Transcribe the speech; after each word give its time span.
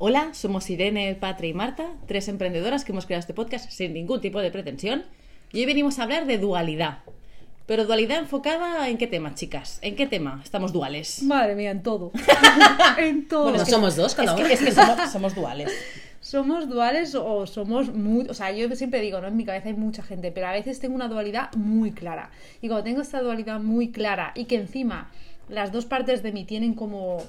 Hola, 0.00 0.32
somos 0.32 0.70
Irene, 0.70 1.16
Patri 1.16 1.48
y 1.48 1.54
Marta, 1.54 1.90
tres 2.06 2.28
emprendedoras 2.28 2.84
que 2.84 2.92
hemos 2.92 3.06
creado 3.06 3.18
este 3.18 3.34
podcast 3.34 3.68
sin 3.68 3.94
ningún 3.94 4.20
tipo 4.20 4.40
de 4.40 4.52
pretensión. 4.52 5.02
Y 5.52 5.58
hoy 5.58 5.66
venimos 5.66 5.98
a 5.98 6.04
hablar 6.04 6.24
de 6.26 6.38
dualidad. 6.38 6.98
Pero 7.66 7.84
dualidad 7.84 8.18
enfocada 8.18 8.88
en 8.88 8.96
qué 8.96 9.08
tema, 9.08 9.34
chicas? 9.34 9.80
¿En 9.82 9.96
qué 9.96 10.06
tema 10.06 10.40
estamos 10.44 10.72
duales? 10.72 11.22
Madre 11.24 11.56
mía, 11.56 11.72
en 11.72 11.82
todo. 11.82 12.12
en 12.98 13.26
todo. 13.26 13.50
Bueno, 13.50 13.66
somos 13.66 13.96
dos 13.96 14.14
cada 14.14 14.34
Es 14.34 14.38
uno. 14.38 14.46
que, 14.46 14.54
es 14.54 14.60
que 14.60 14.70
somos, 14.72 15.10
somos 15.10 15.34
duales. 15.34 15.72
somos 16.20 16.68
duales 16.68 17.16
o 17.16 17.46
somos 17.48 17.92
muy... 17.92 18.28
O 18.28 18.34
sea, 18.34 18.52
yo 18.52 18.72
siempre 18.76 19.00
digo, 19.00 19.20
¿no? 19.20 19.26
En 19.26 19.36
mi 19.36 19.44
cabeza 19.44 19.68
hay 19.68 19.74
mucha 19.74 20.04
gente, 20.04 20.30
pero 20.30 20.46
a 20.46 20.52
veces 20.52 20.78
tengo 20.78 20.94
una 20.94 21.08
dualidad 21.08 21.52
muy 21.56 21.90
clara. 21.90 22.30
Y 22.62 22.68
cuando 22.68 22.84
tengo 22.84 23.02
esta 23.02 23.20
dualidad 23.20 23.58
muy 23.58 23.90
clara 23.90 24.30
y 24.36 24.44
que 24.44 24.54
encima 24.54 25.10
las 25.48 25.72
dos 25.72 25.86
partes 25.86 26.22
de 26.22 26.30
mí 26.30 26.44
tienen 26.44 26.74
como... 26.74 27.24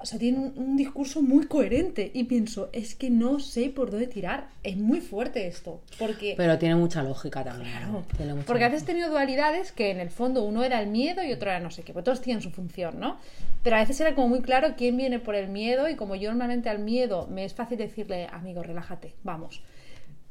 O 0.00 0.06
sea, 0.06 0.18
tienen 0.18 0.40
un, 0.40 0.52
un 0.56 0.76
discurso 0.76 1.22
muy 1.22 1.46
coherente 1.46 2.10
y 2.12 2.24
pienso, 2.24 2.70
es 2.72 2.94
que 2.94 3.10
no 3.10 3.38
sé 3.38 3.70
por 3.70 3.90
dónde 3.90 4.06
tirar. 4.08 4.48
Es 4.62 4.76
muy 4.76 5.00
fuerte 5.00 5.46
esto, 5.46 5.80
porque... 5.98 6.34
Pero 6.36 6.58
tiene 6.58 6.74
mucha 6.74 7.02
lógica 7.02 7.44
también. 7.44 7.70
Claro, 7.70 8.04
Tiene 8.16 8.34
mucha 8.34 8.46
porque 8.46 8.64
a 8.64 8.68
veces 8.68 8.82
he 8.82 8.86
tenido 8.86 9.10
dualidades 9.10 9.72
que 9.72 9.90
en 9.90 10.00
el 10.00 10.10
fondo 10.10 10.42
uno 10.44 10.64
era 10.64 10.80
el 10.80 10.88
miedo 10.88 11.22
y 11.22 11.32
otro 11.32 11.50
era 11.50 11.60
no 11.60 11.70
sé 11.70 11.82
qué, 11.82 11.92
pues 11.92 12.04
todos 12.04 12.20
tienen 12.20 12.42
su 12.42 12.50
función, 12.50 12.98
¿no? 12.98 13.18
Pero 13.62 13.76
a 13.76 13.80
veces 13.80 14.00
era 14.00 14.14
como 14.14 14.28
muy 14.28 14.40
claro 14.40 14.74
quién 14.76 14.96
viene 14.96 15.18
por 15.18 15.34
el 15.34 15.48
miedo 15.48 15.88
y 15.88 15.94
como 15.94 16.16
yo 16.16 16.30
normalmente 16.30 16.68
al 16.68 16.80
miedo 16.80 17.28
me 17.28 17.44
es 17.44 17.54
fácil 17.54 17.78
decirle, 17.78 18.28
amigo, 18.32 18.62
relájate, 18.62 19.14
vamos. 19.22 19.62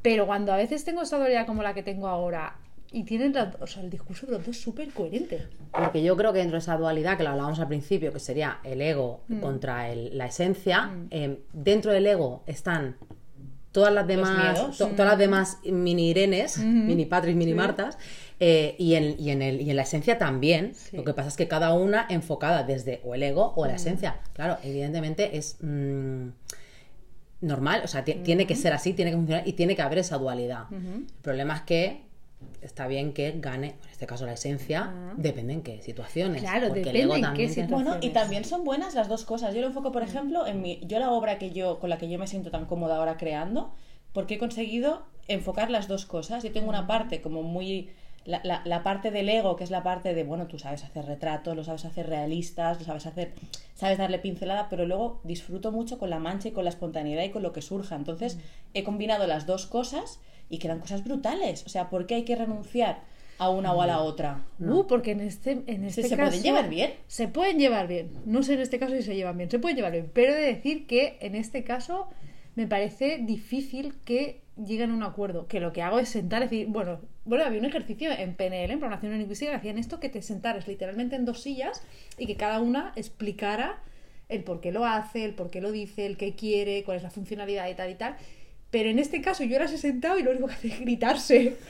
Pero 0.02 0.26
cuando 0.26 0.52
a 0.52 0.57
veces 0.57 0.84
tengo 0.84 1.02
esta 1.02 1.18
dualidad 1.18 1.45
como 1.45 1.63
la 1.63 1.73
que 1.73 1.84
tengo 1.84 2.07
ahora 2.07 2.55
y 2.91 3.04
tienen 3.04 3.34
la- 3.34 3.55
o 3.59 3.68
sea, 3.68 3.81
el 3.84 3.90
discurso 3.90 4.26
de 4.26 4.34
los 4.34 4.45
dos 4.45 4.58
súper 4.58 4.90
coherente. 4.91 5.48
Porque 5.72 6.04
yo 6.04 6.18
creo 6.18 6.34
que 6.34 6.40
dentro 6.40 6.55
de 6.55 6.59
esa 6.59 6.76
dualidad 6.77 7.18
que 7.18 7.23
lo 7.23 7.30
hablábamos 7.30 7.59
al 7.59 7.68
principio, 7.68 8.12
que 8.12 8.20
sería 8.20 8.59
el 8.63 8.82
ego 8.82 9.22
Mm. 9.30 9.40
contra 9.40 9.90
el- 9.90 10.18
la 10.18 10.26
esencia, 10.26 10.91
eh, 11.09 11.40
dentro 11.54 11.91
del 11.94 12.05
ego 12.08 12.44
están 12.48 12.98
todas 13.72 13.94
las 13.94 14.05
demás, 14.05 14.60
todas 14.77 14.98
las 15.12 15.18
demás 15.18 15.60
mini 15.63 16.10
Irenes, 16.10 16.57
mini 16.57 17.05
Patrick, 17.05 17.38
mini 17.38 17.54
Martas, 17.54 17.98
eh, 18.38 18.76
y, 18.77 18.96
en, 18.96 19.15
y, 19.18 19.30
en 19.30 19.41
el, 19.41 19.62
y 19.62 19.70
en 19.70 19.77
la 19.77 19.84
esencia 19.84 20.18
también. 20.18 20.74
Lo 20.91 21.05
que 21.05 21.13
pasa 21.13 21.30
es 21.30 21.37
que 21.37 21.48
cada 21.48 21.74
una 21.74 22.05
enfocada 22.10 22.63
desde 22.63 22.99
o 23.05 23.15
el 23.15 23.24
ego 23.24 23.54
o 23.55 23.65
la 23.65 23.76
esencia. 23.76 24.18
Claro, 24.34 24.58
evidentemente 24.63 25.37
es 25.37 25.55
mm, 25.62 26.27
normal, 27.41 27.82
o 27.84 27.87
sea, 27.87 28.04
ti- 28.04 28.15
tiene 28.24 28.46
que 28.46 28.55
ser 28.55 28.74
así, 28.74 28.93
tiene 28.93 29.12
que 29.12 29.18
funcionar 29.18 29.48
y 29.48 29.54
tiene 29.54 29.76
que 29.76 29.82
haber 29.82 29.99
esa 29.99 30.18
dualidad. 30.18 30.65
El 30.71 31.05
problema 31.21 31.55
es 31.55 31.62
que 31.62 32.02
está 32.61 32.87
bien 32.87 33.13
que 33.13 33.34
gane, 33.37 33.67
en 33.84 33.89
este 33.91 34.05
caso 34.07 34.25
la 34.25 34.34
esencia, 34.34 34.93
depende 35.17 35.53
en 35.53 35.61
qué 35.63 35.81
situaciones. 35.81 36.41
Claro, 36.41 36.67
porque 36.67 36.79
depende 36.81 36.99
el 36.99 37.05
ego 37.05 37.15
en 37.27 37.34
qué. 37.35 37.67
Bueno, 37.70 37.97
y 38.01 38.09
también 38.09 38.45
son 38.45 38.63
buenas 38.63 38.93
las 38.95 39.07
dos 39.07 39.25
cosas. 39.25 39.53
Yo 39.55 39.61
lo 39.61 39.67
enfoco, 39.67 39.91
por 39.91 40.03
ejemplo, 40.03 40.45
en 40.47 40.62
mi, 40.62 40.79
yo 40.85 40.99
la 40.99 41.12
obra 41.12 41.37
que 41.37 41.51
yo, 41.51 41.79
con 41.79 41.89
la 41.89 41.97
que 41.97 42.09
yo 42.09 42.19
me 42.19 42.27
siento 42.27 42.51
tan 42.51 42.65
cómoda 42.65 42.97
ahora 42.97 43.17
creando, 43.17 43.73
porque 44.13 44.35
he 44.35 44.37
conseguido 44.37 45.03
enfocar 45.27 45.69
las 45.71 45.87
dos 45.87 46.05
cosas. 46.05 46.43
Yo 46.43 46.51
tengo 46.51 46.69
una 46.69 46.87
parte 46.87 47.21
como 47.21 47.41
muy, 47.43 47.89
la, 48.25 48.41
la- 48.43 48.62
la 48.65 48.84
parte 48.84 49.09
del 49.12 49.29
ego, 49.29 49.55
que 49.55 49.63
es 49.63 49.71
la 49.71 49.81
parte 49.84 50.13
de, 50.13 50.23
bueno, 50.23 50.47
tú 50.47 50.59
sabes 50.59 50.84
hacer 50.84 51.05
retratos, 51.05 51.55
lo 51.55 51.63
sabes 51.63 51.85
hacer 51.85 52.07
realistas, 52.07 52.79
lo 52.79 52.85
sabes 52.85 53.05
hacer, 53.07 53.34
sabes 53.75 53.97
darle 53.97 54.19
pincelada, 54.19 54.67
pero 54.69 54.85
luego 54.85 55.21
disfruto 55.23 55.71
mucho 55.71 55.97
con 55.97 56.09
la 56.09 56.19
mancha 56.19 56.49
y 56.49 56.51
con 56.51 56.63
la 56.65 56.69
espontaneidad 56.69 57.23
y 57.23 57.29
con 57.31 57.41
lo 57.43 57.53
que 57.53 57.62
surja. 57.62 57.95
Entonces, 57.95 58.35
Mm. 58.35 58.39
he 58.75 58.84
combinado 58.84 59.25
las 59.27 59.45
dos 59.47 59.65
cosas 59.67 60.19
y 60.52 60.60
quedan 60.60 60.80
cosas 60.80 61.04
brutales. 61.04 61.63
O 61.66 61.70
sea, 61.70 61.90
¿por 61.90 62.05
qué 62.05 62.16
hay 62.16 62.24
que 62.24 62.35
renunciar 62.35 62.99
a 63.40 63.49
una 63.49 63.74
o 63.74 63.82
a 63.82 63.88
la 63.88 64.02
otra? 64.02 64.44
Uh, 64.59 64.85
porque 64.85 65.12
en 65.12 65.22
este, 65.22 65.63
en 65.66 65.85
este 65.85 66.03
¿Se 66.03 66.16
caso... 66.16 66.30
pueden 66.30 66.44
llevar 66.44 66.69
bien? 66.69 66.94
Se 67.08 67.28
pueden 67.30 67.58
llevar 67.58 67.88
bien. 67.88 68.12
No 68.25 68.44
sé 68.44 68.53
en 68.53 68.59
este 68.59 68.78
caso 68.78 68.94
si 68.94 69.02
se 69.02 69.16
llevan 69.16 69.38
bien. 69.38 69.50
Se 69.50 69.59
pueden 69.59 69.78
llevar 69.78 69.94
bien. 69.94 70.12
Pero 70.13 70.34
he 70.34 70.35
de 70.35 70.53
decir 70.53 70.85
que 70.85 71.18
en 71.22 71.35
este 71.35 71.63
caso 71.63 72.09
me 72.56 72.68
parece 72.68 73.19
difícil 73.19 73.96
que 74.03 74.41
lleguen 74.58 74.91
a 74.91 74.94
un 74.94 75.03
acuerdo. 75.03 75.47
Que 75.47 75.62
lo 75.62 75.72
que 75.72 75.81
hago 75.81 76.00
es 76.00 76.09
sentar 76.09 76.41
y 76.41 76.46
decir, 76.46 76.68
bueno, 76.68 77.00
bueno, 77.24 77.46
había 77.46 77.59
un 77.59 77.66
ejercicio 77.66 78.12
en 78.12 78.36
PNL, 78.36 78.72
en 78.72 78.80
programación 78.80 79.18
lingüística, 79.18 79.52
que 79.52 79.58
hacían 79.58 79.78
esto, 79.78 80.02
que 80.02 80.09
te 80.09 80.22
sentaras 80.22 80.68
literalmente 80.68 81.16
en 81.16 81.24
dos 81.24 81.42
sillas 81.42 81.81
y 82.18 82.25
que 82.25 82.36
cada 82.36 82.59
una 82.59 82.92
explicara 82.98 83.81
el 84.28 84.44
por 84.44 84.59
qué 84.59 84.74
lo 84.74 84.86
hace, 84.86 85.24
el 85.24 85.34
por 85.34 85.50
qué 85.50 85.62
lo 85.62 85.72
dice, 85.72 86.06
el 86.06 86.18
qué 86.18 86.36
quiere, 86.36 86.84
cuál 86.84 86.98
es 86.98 87.04
la 87.04 87.09
funcionalidad 87.09 87.70
y 87.70 87.75
tal 87.75 87.90
y 87.90 87.96
tal. 87.96 88.18
Pero 88.72 88.90
en 88.90 89.00
este 89.00 89.22
caso 89.22 89.44
yo 89.44 89.58
ahora 89.58 89.70
he 89.70 89.78
sentado 89.78 90.18
y 90.18 90.24
lo 90.24 90.32
único 90.32 90.48
que 90.48 90.54
hace 90.54 90.68
es 90.70 90.80
gritarse. 90.80 91.58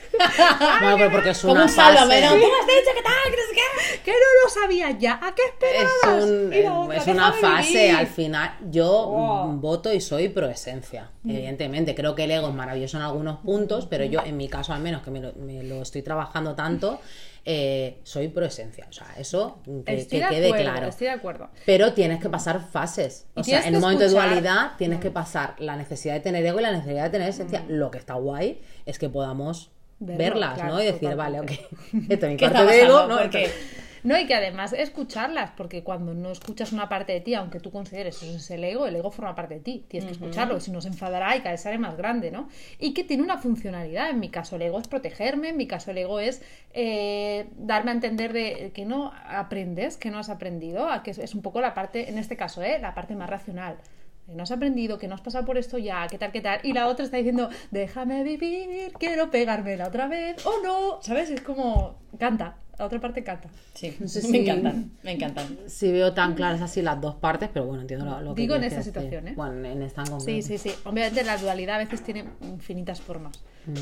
Bueno, 0.82 0.98
pero 0.98 1.12
porque 1.12 1.30
es 1.32 1.40
Como 1.42 1.54
una 1.54 1.68
fase. 1.68 2.22
¿no? 2.22 2.30
¿Cómo 2.32 2.46
has 2.46 2.68
dicho 2.68 2.92
que 2.96 3.02
tal? 3.02 3.32
Que 3.32 3.38
no 3.38 3.44
sé 3.50 3.56
qué? 3.56 4.02
que 4.06 4.12
no 4.12 4.18
lo 4.44 4.50
sabía 4.50 4.92
ya. 4.92 5.20
¿A 5.22 5.34
qué 5.36 5.42
esperabas? 5.46 6.24
Es, 6.24 6.24
un- 6.30 6.54
Y 6.54 6.62
la 6.64 6.74
otra, 6.80 6.98
es 6.98 7.08
una 7.08 7.32
"Déjame 7.32 7.42
fase, 7.42 7.74
vivir". 7.74 7.96
al 7.96 8.08
final, 8.08 8.54
yo 8.70 9.48
mm, 9.48 9.62
voto 9.62 9.92
y 9.94 10.00
soy 10.02 10.30
pro 10.30 10.48
esencia, 10.50 11.10
evidentemente. 11.28 11.96
Creo 11.96 12.14
que 12.16 12.24
el 12.26 12.32
ego 12.32 12.50
es 12.50 12.54
maravilloso 12.54 12.98
en 12.98 13.04
algunos 13.04 13.40
puntos, 13.40 13.88
pero 13.88 14.04
yo, 14.06 14.22
en 14.24 14.38
mi 14.38 14.48
caso 14.48 14.74
al 14.74 14.82
menos, 14.82 15.02
que 15.02 15.12
me 15.12 15.20
lo, 15.22 15.34
me 15.34 15.64
lo 15.64 15.82
estoy 15.82 16.02
trabajando 16.04 16.56
tanto, 16.56 17.00
eh, 17.46 18.00
soy 18.04 18.28
pro 18.28 18.46
esencia. 18.46 18.86
O 18.90 18.94
sea, 18.94 19.08
eso 19.18 19.62
que, 19.86 19.96
Estoy 19.96 20.20
que 20.20 20.26
de 20.26 20.32
quede 20.32 20.46
acuerdo, 20.48 20.64
claro. 20.72 20.88
Estoy 20.88 21.08
de 21.08 21.14
acuerdo. 21.14 21.50
Pero 21.66 21.94
tienes 21.94 22.22
que 22.22 22.30
pasar 22.30 22.62
fases. 22.62 23.28
O 23.36 23.44
sea, 23.44 23.68
en 23.68 23.76
un 23.76 23.82
momento 23.82 24.06
escuchar- 24.06 24.30
de 24.30 24.36
dualidad 24.42 24.72
tienes 24.78 25.00
que 25.00 25.12
pasar 25.12 25.56
la 25.60 25.76
necesidad 25.76 26.14
de 26.14 26.20
tener 26.20 26.46
ego 26.46 26.60
y 26.60 26.64
la 26.64 26.72
necesidad 26.72 27.04
de 27.06 27.10
tener 27.10 27.30
esencia. 27.30 27.64
Lo 27.68 27.90
que 27.92 27.98
está 27.98 28.14
guay 28.16 28.62
es 28.86 29.00
que 29.00 29.10
podamos 29.10 29.72
verlas, 30.00 30.56
claro, 30.56 30.76
¿no? 30.76 30.82
Y 30.82 30.86
decir, 30.86 31.16
vale, 31.16 31.40
ok, 31.40 31.52
esto 32.10 32.26
es 32.26 32.32
mi 32.32 32.38
¿Qué 32.38 32.50
parte 32.50 32.60
está 32.60 32.66
de 32.66 32.82
ego, 32.82 33.08
No, 34.04 34.18
y 34.18 34.26
que 34.26 34.34
además 34.34 34.74
escucharlas, 34.74 35.52
porque 35.52 35.84
cuando 35.84 36.14
no 36.14 36.32
escuchas 36.32 36.72
una 36.72 36.90
parte 36.90 37.14
de 37.14 37.22
ti, 37.22 37.36
aunque 37.36 37.60
tú 37.60 37.72
consideres 37.72 38.22
eso 38.24 38.36
es 38.36 38.50
el 38.52 38.64
ego, 38.64 38.88
el 38.88 38.96
ego 38.96 39.12
forma 39.12 39.36
parte 39.36 39.56
de 39.56 39.60
ti. 39.60 39.86
Tienes 39.88 40.08
que 40.08 40.14
escucharlo, 40.14 40.60
si 40.60 40.72
no 40.72 40.82
se 40.82 40.88
enfadará 40.88 41.36
y 41.36 41.40
cada 41.40 41.52
vez 41.52 41.62
será 41.62 41.78
más 41.78 41.96
grande, 41.98 42.32
¿no? 42.32 42.50
Y 42.80 42.94
que 42.94 43.04
tiene 43.04 43.22
una 43.22 43.38
funcionalidad. 43.38 44.10
En 44.10 44.20
mi 44.20 44.30
caso, 44.30 44.56
el 44.56 44.64
ego 44.64 44.80
es 44.80 44.88
protegerme, 44.88 45.50
en 45.50 45.58
mi 45.58 45.68
caso, 45.68 45.92
el 45.92 46.00
ego 46.00 46.20
es 46.20 46.42
eh, 46.74 47.48
darme 47.58 47.92
a 47.92 47.94
entender 47.94 48.34
de 48.34 48.72
que 48.74 48.86
no 48.86 49.12
aprendes, 49.28 49.98
que 49.98 50.10
no 50.10 50.18
has 50.18 50.30
aprendido, 50.30 50.90
a 50.90 51.04
que 51.04 51.12
es, 51.12 51.36
un 51.36 51.42
poco 51.42 51.62
la 51.62 51.74
parte, 51.74 52.10
en 52.10 52.18
este 52.18 52.36
caso, 52.36 52.64
¿eh? 52.64 52.80
la 52.80 52.96
parte 52.96 53.16
más 53.16 53.30
racional. 53.30 53.78
Que 54.26 54.34
no 54.34 54.44
has 54.44 54.52
aprendido, 54.52 54.98
que 54.98 55.08
no 55.08 55.16
has 55.16 55.22
pasado 55.22 55.46
por 55.46 55.58
esto 55.58 55.78
ya, 55.78 56.08
qué 56.08 56.18
tal, 56.18 56.32
qué 56.32 56.42
tal. 56.42 56.60
Y 56.64 56.74
la 56.74 56.88
otra 56.88 57.06
está 57.06 57.18
diciendo, 57.18 57.50
déjame 57.70 58.24
vivir, 58.24 58.94
quiero 59.00 59.30
pegármela 59.30 59.88
otra 59.88 60.08
vez, 60.08 60.44
o 60.46 60.62
no, 60.64 61.02
¿sabes? 61.02 61.30
Es 61.30 61.42
como, 61.42 61.96
canta, 62.20 62.56
la 62.82 62.88
otra 62.88 63.00
parte 63.00 63.24
canta. 63.24 63.50
Sí, 63.76 63.92
sé 64.06 64.22
me 64.28 64.28
si- 64.28 64.38
encantan, 64.40 64.92
me 65.04 65.12
encantan. 65.12 65.58
Sí 65.68 65.92
veo 65.92 66.14
tan 66.14 66.34
claras 66.36 66.62
así 66.62 66.82
las 66.82 67.00
dos 67.00 67.16
partes, 67.16 67.50
pero 67.54 67.66
bueno, 67.66 67.82
entiendo 67.82 68.06
lo, 68.06 68.22
lo 68.22 68.36
que 68.36 68.42
Digo 68.42 68.56
en 68.56 68.64
esta 68.64 68.78
decir. 68.78 68.94
situación, 68.94 69.28
¿eh? 69.30 69.34
Bueno, 69.36 69.66
en 69.68 69.82
esta 69.84 70.02
en 70.02 70.08
Sí, 70.08 70.12
concreto. 70.14 70.48
sí, 70.48 70.58
sí. 70.58 70.72
Obviamente 70.86 71.24
la 71.24 71.38
dualidad 71.38 71.76
a 71.76 71.80
veces 71.80 72.02
tiene 72.04 72.26
infinitas 72.42 73.00
formas. 73.02 73.34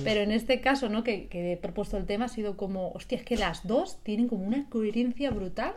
Pero 0.04 0.20
en 0.20 0.32
este 0.32 0.60
caso, 0.60 0.90
¿no? 0.90 1.06
Que, 1.06 1.28
que 1.28 1.54
he 1.54 1.58
propuesto 1.58 1.96
el 1.96 2.06
tema 2.06 2.26
ha 2.26 2.28
sido 2.28 2.58
como, 2.58 2.90
hostia, 2.92 3.18
es 3.18 3.24
que 3.24 3.38
las 3.38 3.66
dos 3.66 4.04
tienen 4.04 4.28
como 4.28 4.46
una 4.46 4.68
coherencia 4.70 5.32
brutal. 5.32 5.72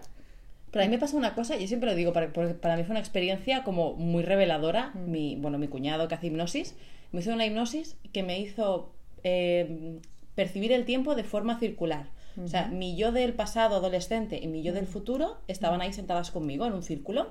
Pero 0.73 0.85
a 0.85 0.89
mí 0.89 0.91
me 0.93 0.99
pasa 0.99 1.17
una 1.17 1.35
cosa, 1.37 1.57
yo 1.57 1.69
siempre 1.69 1.89
lo 1.89 1.95
digo, 1.95 2.13
para- 2.13 2.33
para 2.33 2.77
mí 2.77 2.83
fue 2.83 2.91
una 2.93 3.01
experiencia 3.01 3.63
como 3.63 3.93
muy 3.95 4.25
reveladora. 4.25 4.93
Mi, 5.07 5.37
bueno, 5.37 5.57
mi 5.59 5.69
cuñado 5.69 6.09
que 6.09 6.17
hace 6.17 6.27
hipnosis, 6.27 6.75
me 7.13 7.21
hizo 7.21 7.33
una 7.33 7.47
hipnosis 7.47 7.97
que 8.13 8.23
me 8.25 8.41
hizo 8.41 8.93
eh, 9.23 10.01
percibir 10.35 10.73
el 10.73 10.85
tiempo 10.85 11.15
de 11.15 11.23
forma 11.23 11.61
circular. 11.61 12.07
O 12.43 12.49
sea, 12.49 12.69
mi 12.69 12.97
yo 12.97 13.13
del 13.13 13.35
pasado 13.35 13.77
adolescente 13.77 14.39
y 14.43 14.47
mi 14.49 14.63
yo 14.63 14.73
del 14.73 14.87
futuro 14.87 15.39
estaban 15.49 15.81
ahí 15.83 15.93
sentadas 15.93 16.31
conmigo 16.31 16.65
en 16.67 16.73
un 16.73 16.83
círculo. 16.83 17.27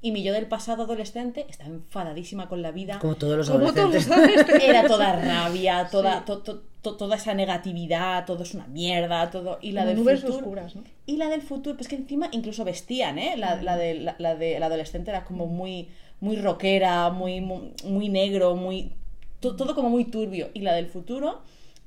Y 0.00 0.12
mi 0.12 0.22
yo 0.22 0.32
del 0.32 0.46
pasado 0.46 0.84
adolescente 0.84 1.44
estaba 1.48 1.70
enfadadísima 1.70 2.48
con 2.48 2.62
la 2.62 2.70
vida. 2.70 2.98
Como 2.98 3.16
todos 3.16 3.36
los 3.36 3.50
Como 3.50 3.72
todos 3.72 3.92
los 3.94 4.10
adolescentes. 4.10 4.62
Era 4.64 4.86
toda 4.86 5.12
rabia, 5.16 5.88
toda, 5.90 6.24
to- 6.24 6.38
to- 6.42 6.62
to- 6.80 6.96
toda 6.96 7.16
esa 7.16 7.34
negatividad, 7.34 8.24
todo 8.26 8.42
es 8.42 8.54
una 8.54 8.66
mierda, 8.66 9.30
todo. 9.30 9.58
Y 9.60 9.72
la 9.72 9.82
Como 9.82 9.88
del 9.94 10.04
nubes 10.04 10.20
futuro. 10.20 10.38
oscuras, 10.38 10.76
¿no? 10.76 10.84
Y 11.06 11.16
la 11.16 11.28
del 11.28 11.42
futuro, 11.42 11.76
pues 11.76 11.88
que 11.88 11.96
encima 11.96 12.28
incluso 12.32 12.64
vestían, 12.64 13.18
¿eh? 13.18 13.34
La, 13.36 13.60
la 13.62 13.76
de, 13.76 13.94
la, 13.94 14.16
la 14.18 14.34
de 14.34 14.58
la 14.58 14.66
adolescente 14.66 15.10
era 15.10 15.24
como 15.24 15.46
muy, 15.46 15.88
muy 16.20 16.36
rockera, 16.36 17.10
muy, 17.10 17.40
muy, 17.40 17.72
muy 17.84 18.08
negro, 18.08 18.56
muy. 18.56 18.92
to- 19.40 19.56
todo 19.56 19.74
como 19.74 19.90
muy 19.90 20.06
turbio. 20.06 20.48
Y 20.54 20.60
la 20.60 20.72
del 20.74 20.86
futuro 20.86 21.42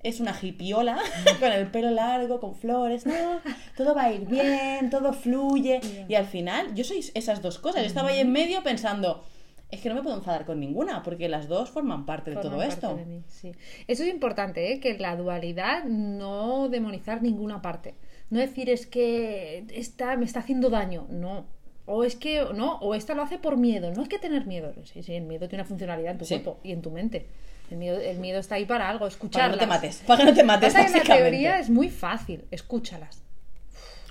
es 0.08 0.20
una 0.20 0.36
hipiola 0.40 0.98
con 1.40 1.52
el 1.52 1.68
pelo 1.68 1.90
largo, 1.92 2.40
con 2.40 2.56
flores, 2.56 3.06
no, 3.06 3.40
todo 3.76 3.96
va 3.96 4.04
a 4.04 4.12
ir 4.14 4.26
bien, 4.28 4.90
todo 4.90 5.14
fluye. 5.14 5.80
Y 6.08 6.16
al 6.16 6.26
final, 6.26 6.74
yo 6.76 6.84
soy 6.84 7.04
esas 7.14 7.42
dos 7.42 7.58
cosas. 7.60 7.82
Yo 7.82 7.88
estaba 7.88 8.10
ahí 8.10 8.20
en 8.20 8.32
medio 8.32 8.62
pensando, 8.64 9.24
es 9.72 9.82
que 9.82 9.90
no 9.90 9.96
me 9.96 10.04
puedo 10.04 10.16
enfadar 10.18 10.46
con 10.46 10.60
ninguna, 10.60 11.02
porque 11.04 11.28
las 11.28 11.48
dos 11.48 11.70
forman 11.72 12.06
parte 12.06 12.32
de 12.32 12.38
todo 12.38 12.62
esto. 12.62 12.90
parte 12.90 13.04
de 13.04 13.06
mí, 13.08 13.24
sí. 13.28 13.52
Eso 13.88 14.04
es 14.04 14.10
importante, 14.10 14.72
¿eh? 14.74 14.80
que 14.80 14.98
la 14.98 15.16
dualidad 15.16 15.84
no 15.86 16.70
demonizar 16.70 17.22
ninguna 17.22 17.62
parte. 17.62 17.96
No 18.30 18.40
decir 18.40 18.70
es 18.70 18.86
que 18.88 19.66
esta 19.74 20.16
me 20.18 20.26
está 20.26 20.40
haciendo 20.42 20.70
daño, 20.70 21.08
no. 21.10 21.46
O 21.88 22.04
es 22.04 22.16
que, 22.16 22.44
no, 22.56 22.78
o 22.78 22.96
esta 22.96 23.14
lo 23.14 23.22
hace 23.22 23.38
por 23.38 23.58
miedo. 23.58 23.92
No 23.92 24.02
es 24.02 24.10
que 24.10 24.18
tener 24.18 24.48
miedo. 24.48 24.74
Sí, 24.86 25.04
sí, 25.04 25.14
el 25.14 25.24
miedo 25.26 25.48
tiene 25.48 25.62
una 25.62 25.68
funcionalidad 25.68 26.14
en 26.14 26.18
tu 26.18 26.26
Sí. 26.26 26.34
cuerpo 26.36 26.60
y 26.64 26.72
en 26.72 26.82
tu 26.82 26.90
mente. 26.90 27.28
El 27.72 27.78
miedo, 27.78 28.00
el 28.00 28.20
miedo 28.20 28.40
está 28.40 28.56
ahí 28.56 28.66
para 28.66 28.88
algo, 28.88 29.00
Para 29.00 29.10
que 29.10 29.14
escucharlas. 29.16 29.52
no 29.56 29.60
te 29.60 29.68
mates, 29.68 29.98
para 30.06 30.20
que 30.20 30.26
no 30.30 30.34
te 30.36 30.44
mates, 30.44 30.74
que 30.74 30.80
la 30.80 30.84
básicamente. 30.86 31.24
teoría 31.24 31.60
es 31.60 31.70
muy 31.70 31.90
fácil, 31.90 32.46
escúchalas. 32.52 33.24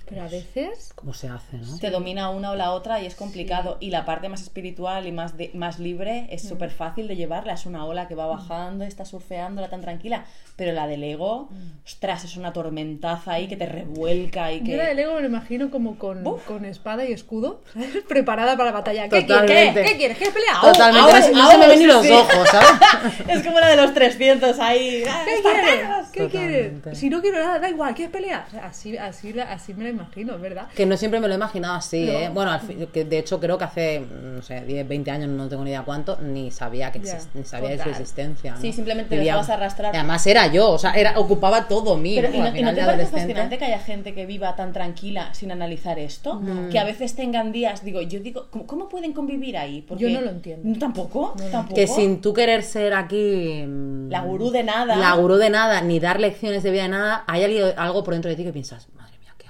Pero 0.08 0.22
a 0.22 0.28
veces 0.28 0.92
¿Cómo 0.94 1.14
se 1.14 1.28
hace, 1.28 1.56
no? 1.56 1.78
te 1.78 1.90
domina 1.90 2.28
una 2.30 2.50
o 2.50 2.56
la 2.56 2.72
otra 2.72 3.00
y 3.00 3.06
es 3.06 3.14
complicado. 3.14 3.78
Y 3.80 3.90
la 3.90 4.04
parte 4.04 4.28
más 4.28 4.42
espiritual 4.42 5.06
y 5.06 5.12
más, 5.12 5.36
de- 5.36 5.50
más 5.54 5.78
libre 5.78 6.26
es 6.30 6.42
súper 6.46 6.70
fácil 6.70 7.08
de 7.08 7.16
llevarla. 7.16 7.54
Es 7.54 7.66
una 7.66 7.84
ola 7.86 8.06
que 8.08 8.14
va 8.14 8.26
bajando, 8.26 8.84
está 8.84 9.04
surfeando, 9.04 9.60
la 9.62 9.68
tan 9.70 9.80
tranquila. 9.80 10.24
Pero 10.56 10.72
la 10.72 10.86
del 10.86 11.02
ego, 11.04 11.48
ostras, 11.84 12.24
es 12.24 12.36
una 12.36 12.52
tormentaza 12.52 13.32
ahí 13.32 13.48
que 13.48 13.56
te 13.56 13.66
revuelca 13.66 14.52
y 14.52 14.60
que... 14.62 14.72
Yo 14.72 14.76
la 14.76 14.86
del 14.88 14.98
ego 14.98 15.14
me 15.14 15.20
lo 15.22 15.26
imagino 15.26 15.70
como 15.70 15.98
con, 15.98 16.22
con 16.46 16.64
espada 16.64 17.04
y 17.04 17.12
escudo, 17.12 17.62
¿sabes? 17.72 18.04
Preparada 18.08 18.52
para 18.56 18.66
la 18.70 18.72
batalla. 18.72 19.04
¿Qué, 19.04 19.24
quieres? 19.24 19.28
Totalmente. 19.28 19.82
¿Qué? 19.82 19.88
¿Qué 19.90 19.96
quieres? 19.96 20.16
¿Quieres 20.18 20.34
pelear? 20.34 20.60
Totalmente, 20.60 21.00
ahora- 21.10 21.30
no 21.30 21.42
ahora 21.42 21.52
se 21.52 21.58
me 21.58 21.66
ven 21.66 21.78
ni 21.78 21.84
sí, 21.84 21.90
los 21.90 22.02
sí. 22.06 22.12
ojos, 22.12 22.48
¿sabes? 22.50 23.20
es 23.28 23.42
como 23.42 23.58
la 23.60 23.68
de 23.68 23.76
los 23.76 23.94
300 23.94 24.58
ahí. 24.60 25.02
¡Ah, 25.08 25.22
¿Qué 25.24 25.42
quieres? 25.42 25.64
espartanos! 25.64 26.08
¿Qué 26.10 26.20
Totalmente. 26.24 26.80
quieres? 26.82 26.98
Si 26.98 27.10
no 27.10 27.20
quiero 27.20 27.38
nada, 27.38 27.58
da 27.58 27.68
igual, 27.68 27.94
¿quieres 27.94 28.12
pelear? 28.12 28.46
Así, 28.62 28.96
así, 28.96 29.32
la- 29.32 29.50
así 29.52 29.74
me 29.74 29.84
lo 29.84 29.88
imagino, 29.94 30.38
¿verdad? 30.38 30.68
Que 30.74 30.86
no 30.86 30.96
siempre 30.96 31.20
me 31.20 31.26
lo 31.28 31.34
he 31.34 31.36
imaginado 31.36 31.74
así, 31.74 32.04
No. 32.06 32.12
¿eh? 32.12 32.30
Bueno, 32.32 32.50
al 32.52 32.60
fin- 32.60 32.86
que 32.92 33.04
de 33.04 33.18
hecho 33.18 33.40
creo 33.40 33.56
que 33.58 33.64
hace, 33.64 34.00
no 34.00 34.42
sé, 34.42 34.60
10, 34.64 34.86
20 34.86 35.10
años, 35.10 35.28
no 35.28 35.48
tengo 35.48 35.64
ni 35.64 35.70
idea 35.70 35.82
cuánto, 35.82 36.18
ni 36.20 36.50
sabía 36.50 36.92
que 36.92 37.00
exist- 37.00 37.28
ni 37.34 37.44
sabía 37.44 37.70
de 37.70 37.82
su 37.82 37.88
existencia. 37.88 38.52
¿no? 38.54 38.60
Sí, 38.60 38.72
simplemente 38.72 39.10
te 39.10 39.16
Vivía- 39.16 39.32
dejabas 39.32 39.50
arrastrar. 39.50 39.94
Además 39.94 40.26
era 40.26 40.46
yo, 40.48 40.70
o 40.70 40.78
sea, 40.78 40.92
era, 40.92 41.18
ocupaba 41.18 41.66
todo 41.68 41.96
mí. 41.96 42.14
Pero. 42.16 42.28
¿y 42.34 42.38
no, 42.38 42.44
Al 42.44 42.48
y 42.48 42.50
no 42.50 42.56
final 42.56 42.74
te 42.74 42.80
de 42.80 42.86
parece 42.86 43.02
adolescente. 43.06 43.20
fascinante 43.34 43.58
que 43.58 43.64
haya 43.64 43.78
gente 43.78 44.14
que 44.14 44.26
viva 44.26 44.54
tan 44.56 44.72
tranquila 44.72 45.32
sin 45.34 45.50
analizar 45.52 45.98
esto? 45.98 46.40
Que 46.70 46.78
a 46.78 46.84
veces 46.84 47.14
tengan 47.14 47.52
días, 47.52 47.84
digo, 47.84 48.00
yo 48.02 48.20
digo, 48.20 48.46
¿cómo, 48.50 48.66
cómo 48.66 48.88
pueden 48.88 49.12
convivir 49.12 49.56
ahí? 49.56 49.84
Yo 49.96 50.08
no 50.10 50.20
lo 50.20 50.30
entiendo. 50.30 50.78
¿Tampoco? 50.78 51.34
¿Tampoco? 51.50 51.74
Que 51.74 51.86
sin 51.86 52.20
tú 52.20 52.32
querer 52.34 52.62
ser 52.62 52.94
aquí... 52.94 53.64
mm, 53.66 54.10
La 54.10 54.20
gurú 54.22 54.50
de 54.50 54.62
nada. 54.64 54.96
La 54.96 55.12
gurú 55.14 55.36
de 55.36 55.50
nada, 55.50 55.80
ni 55.80 56.00
dar 56.00 56.20
lecciones 56.20 56.62
de 56.62 56.70
vida 56.70 56.82
de 56.82 56.88
nada, 56.88 57.24
hay 57.26 57.44
algo, 57.44 57.72
algo 57.76 58.04
por 58.04 58.14
dentro 58.14 58.30
de 58.30 58.36
ti 58.36 58.44
que 58.44 58.52
piensas, 58.52 58.88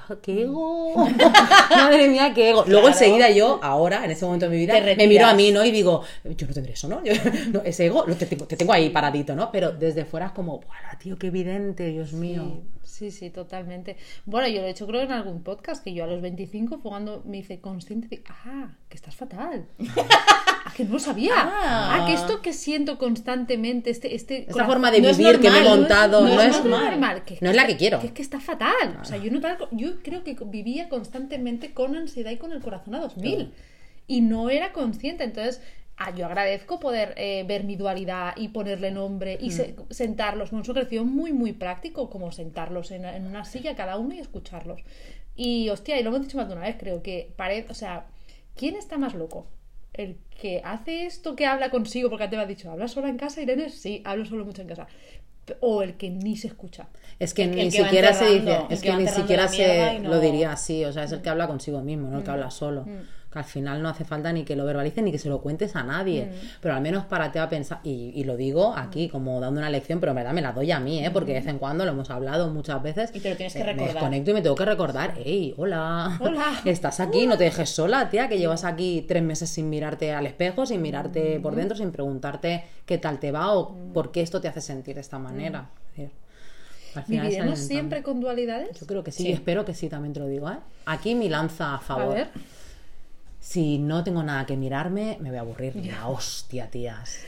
qué, 0.22 0.42
ego. 0.42 0.94
madre 1.70 2.08
mía, 2.08 2.32
qué 2.34 2.50
ego. 2.50 2.64
Luego 2.66 2.86
Claro. 2.86 2.88
enseguida 2.88 3.30
yo, 3.30 3.58
ahora, 3.62 4.04
en 4.04 4.10
ese 4.10 4.24
momento 4.24 4.46
de 4.46 4.50
mi 4.52 4.58
vida, 4.58 4.74
me 4.96 5.06
miro 5.06 5.26
a 5.26 5.34
mí, 5.34 5.50
¿no? 5.52 5.64
Y 5.64 5.70
digo, 5.70 6.02
yo 6.24 6.46
no 6.46 6.52
tendré 6.54 6.72
eso, 6.72 6.88
¿no? 6.88 7.02
Yo- 7.04 7.12
no, 7.52 7.62
ese 7.64 7.86
ego 7.86 8.04
te, 8.04 8.26
tengo, 8.26 8.46
te 8.46 8.56
tengo 8.56 8.72
ahí 8.72 8.90
paradito, 8.90 9.34
¿no? 9.34 9.50
Pero 9.52 9.72
desde 9.72 10.04
fuera 10.04 10.26
es 10.26 10.32
como, 10.32 10.58
¡buah, 10.60 10.98
tío, 10.98 11.16
qué 11.18 11.28
evidente, 11.28 11.86
Dios 11.88 12.12
mío! 12.12 12.42
Sí, 12.44 12.60
sí, 13.10 13.30
totalmente. 13.30 13.96
Bueno, 14.24 14.46
yo 14.46 14.60
lo 14.60 14.68
he 14.68 14.70
hecho 14.70 14.86
creo 14.86 15.02
en 15.02 15.10
algún 15.10 15.42
podcast 15.42 15.82
que 15.82 15.92
yo 15.92 16.04
a 16.04 16.06
los 16.06 16.22
25 16.22 16.78
fue 16.78 16.90
cuando 16.90 17.22
me 17.26 17.38
hice 17.38 17.60
consciente 17.60 18.06
de, 18.08 18.22
ah, 18.28 18.76
que 18.88 18.96
estás 18.96 19.16
fatal. 19.16 19.66
ah, 20.64 20.72
que 20.76 20.84
no 20.84 20.92
lo 20.92 20.98
sabía. 21.00 21.34
Ah. 21.36 22.02
Ah, 22.02 22.06
que 22.06 22.14
esto 22.14 22.40
que 22.40 22.52
siento 22.52 22.96
constantemente, 22.96 23.90
este, 23.90 24.14
este 24.14 24.46
forma 24.52 24.92
de 24.92 25.00
no 25.00 25.08
vivir 25.12 25.40
que 25.40 25.50
me 25.50 25.58
he 25.58 25.64
montado 25.64 26.20
no 26.20 26.34
no, 26.34 26.40
es 26.40 26.56
es, 26.56 26.64
normal. 26.64 27.00
no 27.40 27.50
es 27.50 27.56
la 27.56 27.66
que 27.66 27.76
quiero. 27.76 27.98
Que 27.98 28.06
es 28.06 28.12
que 28.12 28.22
está 28.22 28.38
fatal. 28.38 28.98
O 29.00 29.04
sea, 29.04 29.18
yo, 29.18 29.30
notaba- 29.32 29.68
yo 29.72 30.00
creo 30.02 30.22
que 30.22 30.36
vivía 30.46 30.88
constantemente 30.88 31.74
con 31.74 31.96
ansiedad 31.96 32.30
y 32.30 32.36
con 32.36 32.52
el 32.52 32.60
corazón 32.60 32.94
a 32.94 33.00
2000. 33.00 33.52
Y 34.06 34.20
no 34.20 34.50
era 34.50 34.72
consciente. 34.72 35.24
Entonces, 35.24 35.60
ah, 35.96 36.14
yo 36.14 36.26
agradezco 36.26 36.80
poder 36.80 37.14
eh, 37.16 37.44
ver 37.46 37.64
mi 37.64 37.76
dualidad 37.76 38.34
y 38.36 38.48
ponerle 38.48 38.90
nombre 38.90 39.38
Mm. 39.40 39.44
y 39.44 39.50
se- 39.50 39.74
sentarlos. 39.90 40.50
Bueno, 40.50 40.62
eso 40.62 40.74
creció 40.74 41.04
muy, 41.04 41.32
muy 41.32 41.52
práctico, 41.52 42.10
como 42.10 42.32
sentarlos 42.32 42.90
en, 42.90 43.04
en 43.04 43.26
una 43.26 43.44
silla 43.44 43.74
cada 43.76 43.96
uno 43.98 44.14
y 44.14 44.18
escucharlos. 44.18 44.80
Y 45.36 45.68
hostia, 45.70 45.98
y 45.98 46.02
lo 46.02 46.10
hemos 46.10 46.22
dicho 46.22 46.36
más 46.36 46.48
de 46.48 46.54
una 46.54 46.62
vez, 46.66 46.76
creo 46.78 47.02
que 47.02 47.32
parece, 47.36 47.70
o 47.70 47.74
sea, 47.74 48.06
¿quién 48.56 48.76
está 48.76 48.98
más 48.98 49.14
loco? 49.14 49.46
El 49.92 50.16
que 50.40 50.60
hace 50.64 51.06
esto 51.06 51.36
que 51.36 51.46
habla 51.46 51.70
consigo, 51.70 52.08
porque 52.10 52.24
antes 52.24 52.36
me 52.36 52.42
has 52.42 52.48
dicho, 52.48 52.70
¿hablas 52.70 52.92
sola 52.92 53.08
en 53.08 53.16
casa, 53.16 53.40
Irene? 53.42 53.68
Sí, 53.70 54.02
hablo 54.04 54.24
solo 54.24 54.44
mucho 54.44 54.62
en 54.62 54.68
casa. 54.68 54.86
O 55.60 55.82
el 55.82 55.96
que 55.98 56.08
ni 56.08 56.36
se 56.36 56.46
escucha. 56.48 56.88
Es 57.18 57.34
que 57.34 57.44
El 57.44 57.50
ni 57.50 57.64
que 57.64 57.70
siquiera 57.70 58.12
se 58.14 58.24
dice, 58.24 58.58
es 58.70 58.80
que 58.80 58.92
ni 58.96 59.06
siquiera 59.06 59.46
se 59.46 60.00
no- 60.00 60.08
lo 60.08 60.18
diría 60.20 60.52
así, 60.52 60.84
o 60.86 60.92
sea, 60.92 61.04
es 61.04 61.12
el 61.12 61.20
que 61.20 61.28
habla 61.28 61.46
consigo 61.46 61.82
mismo, 61.82 62.08
no 62.08 62.18
el 62.18 62.24
que 62.24 62.30
habla 62.30 62.50
solo. 62.50 62.86
Que 63.34 63.40
al 63.40 63.44
final 63.44 63.82
no 63.82 63.88
hace 63.88 64.04
falta 64.04 64.32
ni 64.32 64.44
que 64.44 64.54
lo 64.54 64.64
verbalices 64.64 65.02
ni 65.02 65.10
que 65.10 65.18
se 65.18 65.28
lo 65.28 65.40
cuentes 65.42 65.74
a 65.74 65.82
nadie, 65.82 66.30
pero 66.60 66.72
al 66.74 66.80
menos 66.80 67.04
párate 67.04 67.40
a 67.40 67.48
pensar, 67.48 67.80
y, 67.82 68.12
y 68.14 68.22
lo 68.22 68.36
digo 68.36 68.72
aquí 68.76 69.08
como 69.08 69.40
dando 69.40 69.58
una 69.58 69.68
lección, 69.70 69.98
pero 69.98 70.12
en 70.12 70.16
verdad 70.16 70.32
me 70.32 70.40
la 70.40 70.52
doy 70.52 70.70
a 70.70 70.78
mí, 70.78 71.04
¿eh? 71.04 71.10
porque 71.10 71.32
de 71.32 71.40
vez 71.40 71.48
en 71.48 71.58
cuando 71.58 71.84
lo 71.84 71.90
hemos 71.90 72.08
hablado 72.10 72.48
muchas 72.50 72.80
veces. 72.80 73.10
Y 73.12 73.18
te 73.18 73.30
lo 73.30 73.36
tienes 73.36 73.52
que 73.52 73.58
eh, 73.60 73.64
Me 73.64 73.72
recordar. 73.72 73.94
desconecto 73.94 74.30
y 74.30 74.34
me 74.34 74.40
tengo 74.42 74.54
que 74.54 74.64
recordar, 74.64 75.14
hey, 75.16 75.52
hola, 75.56 76.16
Hola. 76.20 76.52
estás 76.64 77.00
aquí, 77.00 77.26
no 77.26 77.36
te 77.36 77.42
dejes 77.42 77.68
sola, 77.70 78.08
tía, 78.08 78.28
que 78.28 78.38
llevas 78.38 78.62
aquí 78.64 79.04
tres 79.08 79.22
meses 79.24 79.50
sin 79.50 79.68
mirarte 79.68 80.12
al 80.12 80.26
espejo, 80.26 80.64
sin 80.64 80.80
mirarte 80.80 81.40
por 81.40 81.56
dentro, 81.56 81.76
sin 81.76 81.90
preguntarte 81.90 82.64
qué 82.86 82.98
tal 82.98 83.18
te 83.18 83.32
va 83.32 83.52
o 83.52 83.74
por 83.92 84.12
qué 84.12 84.20
esto 84.20 84.40
te 84.40 84.46
hace 84.46 84.60
sentir 84.60 84.94
de 84.94 85.00
esta 85.00 85.18
manera. 85.18 85.70
Es 85.96 85.96
decir, 85.96 86.10
al 86.94 87.02
final 87.02 87.26
es 87.26 87.30
¿Viviremos 87.32 87.52
alimentando. 87.58 87.66
siempre 87.74 88.02
con 88.04 88.20
dualidades? 88.20 88.78
Yo 88.78 88.86
creo 88.86 89.02
que 89.02 89.10
sí, 89.10 89.24
Sí. 89.24 89.28
y 89.30 89.32
espero 89.32 89.64
que 89.64 89.74
sí, 89.74 89.88
también 89.88 90.12
te 90.12 90.20
lo 90.20 90.26
digo, 90.28 90.48
¿eh? 90.48 90.58
Aquí 90.86 91.16
mi 91.16 91.28
lanza 91.28 91.70
a 91.70 91.74
A 91.76 91.80
favor. 91.80 92.14
ver. 92.14 92.28
Si 93.44 93.76
no 93.78 94.02
tengo 94.02 94.22
nada 94.22 94.46
que 94.46 94.56
mirarme, 94.56 95.18
me 95.20 95.28
voy 95.28 95.36
a 95.36 95.42
aburrir. 95.42 95.76
La 95.92 96.08
hostia, 96.08 96.70
tías. 96.70 97.18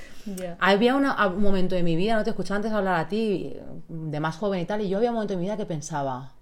Había 0.58 0.96
una- 0.96 1.26
un 1.26 1.42
momento 1.42 1.74
de 1.74 1.82
mi 1.82 1.94
vida, 1.94 2.16
no 2.16 2.24
te 2.24 2.30
escuchaba 2.30 2.56
antes 2.56 2.72
hablar 2.72 2.98
a 2.98 3.06
ti, 3.06 3.54
de 3.88 4.18
más 4.18 4.36
joven 4.38 4.60
y 4.60 4.64
tal, 4.64 4.80
y 4.80 4.88
yo 4.88 4.96
había 4.96 5.10
un 5.10 5.16
momento 5.16 5.34
de 5.34 5.38
mi 5.38 5.44
vida 5.44 5.58
que 5.58 5.66
pensaba, 5.66 6.32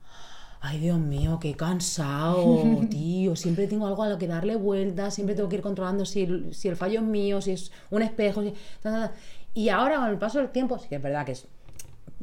ay 0.61 0.79
Dios 0.79 0.99
mío, 1.01 1.39
qué 1.41 1.55
cansado, 1.55 2.45
tío, 2.91 3.35
siempre 3.35 3.67
tengo 3.67 3.89
algo 3.89 4.05
a 4.05 4.09
lo 4.09 4.17
que 4.17 4.29
darle 4.29 4.55
vueltas, 4.55 5.13
siempre 5.13 5.35
tengo 5.35 5.49
que 5.49 5.57
ir 5.57 5.63
controlando 5.63 6.05
si 6.07 6.23
el, 6.23 6.55
si 6.55 6.69
el 6.69 6.77
fallo 6.77 7.01
es 7.01 7.05
mío, 7.05 7.41
si 7.43 7.51
es 7.51 7.73
un 7.91 8.03
espejo, 8.03 8.43
si- 8.43 8.53
ta, 8.81 8.91
ta, 8.93 9.09
ta". 9.09 9.15
y 9.55 9.71
ahora 9.71 9.97
con 9.97 10.09
el 10.09 10.19
paso 10.19 10.39
del 10.39 10.51
tiempo, 10.51 10.79
sí 10.79 10.89
que 10.89 10.95
es 10.97 11.03
verdad 11.03 11.27
que 11.27 11.33
es, 11.33 11.49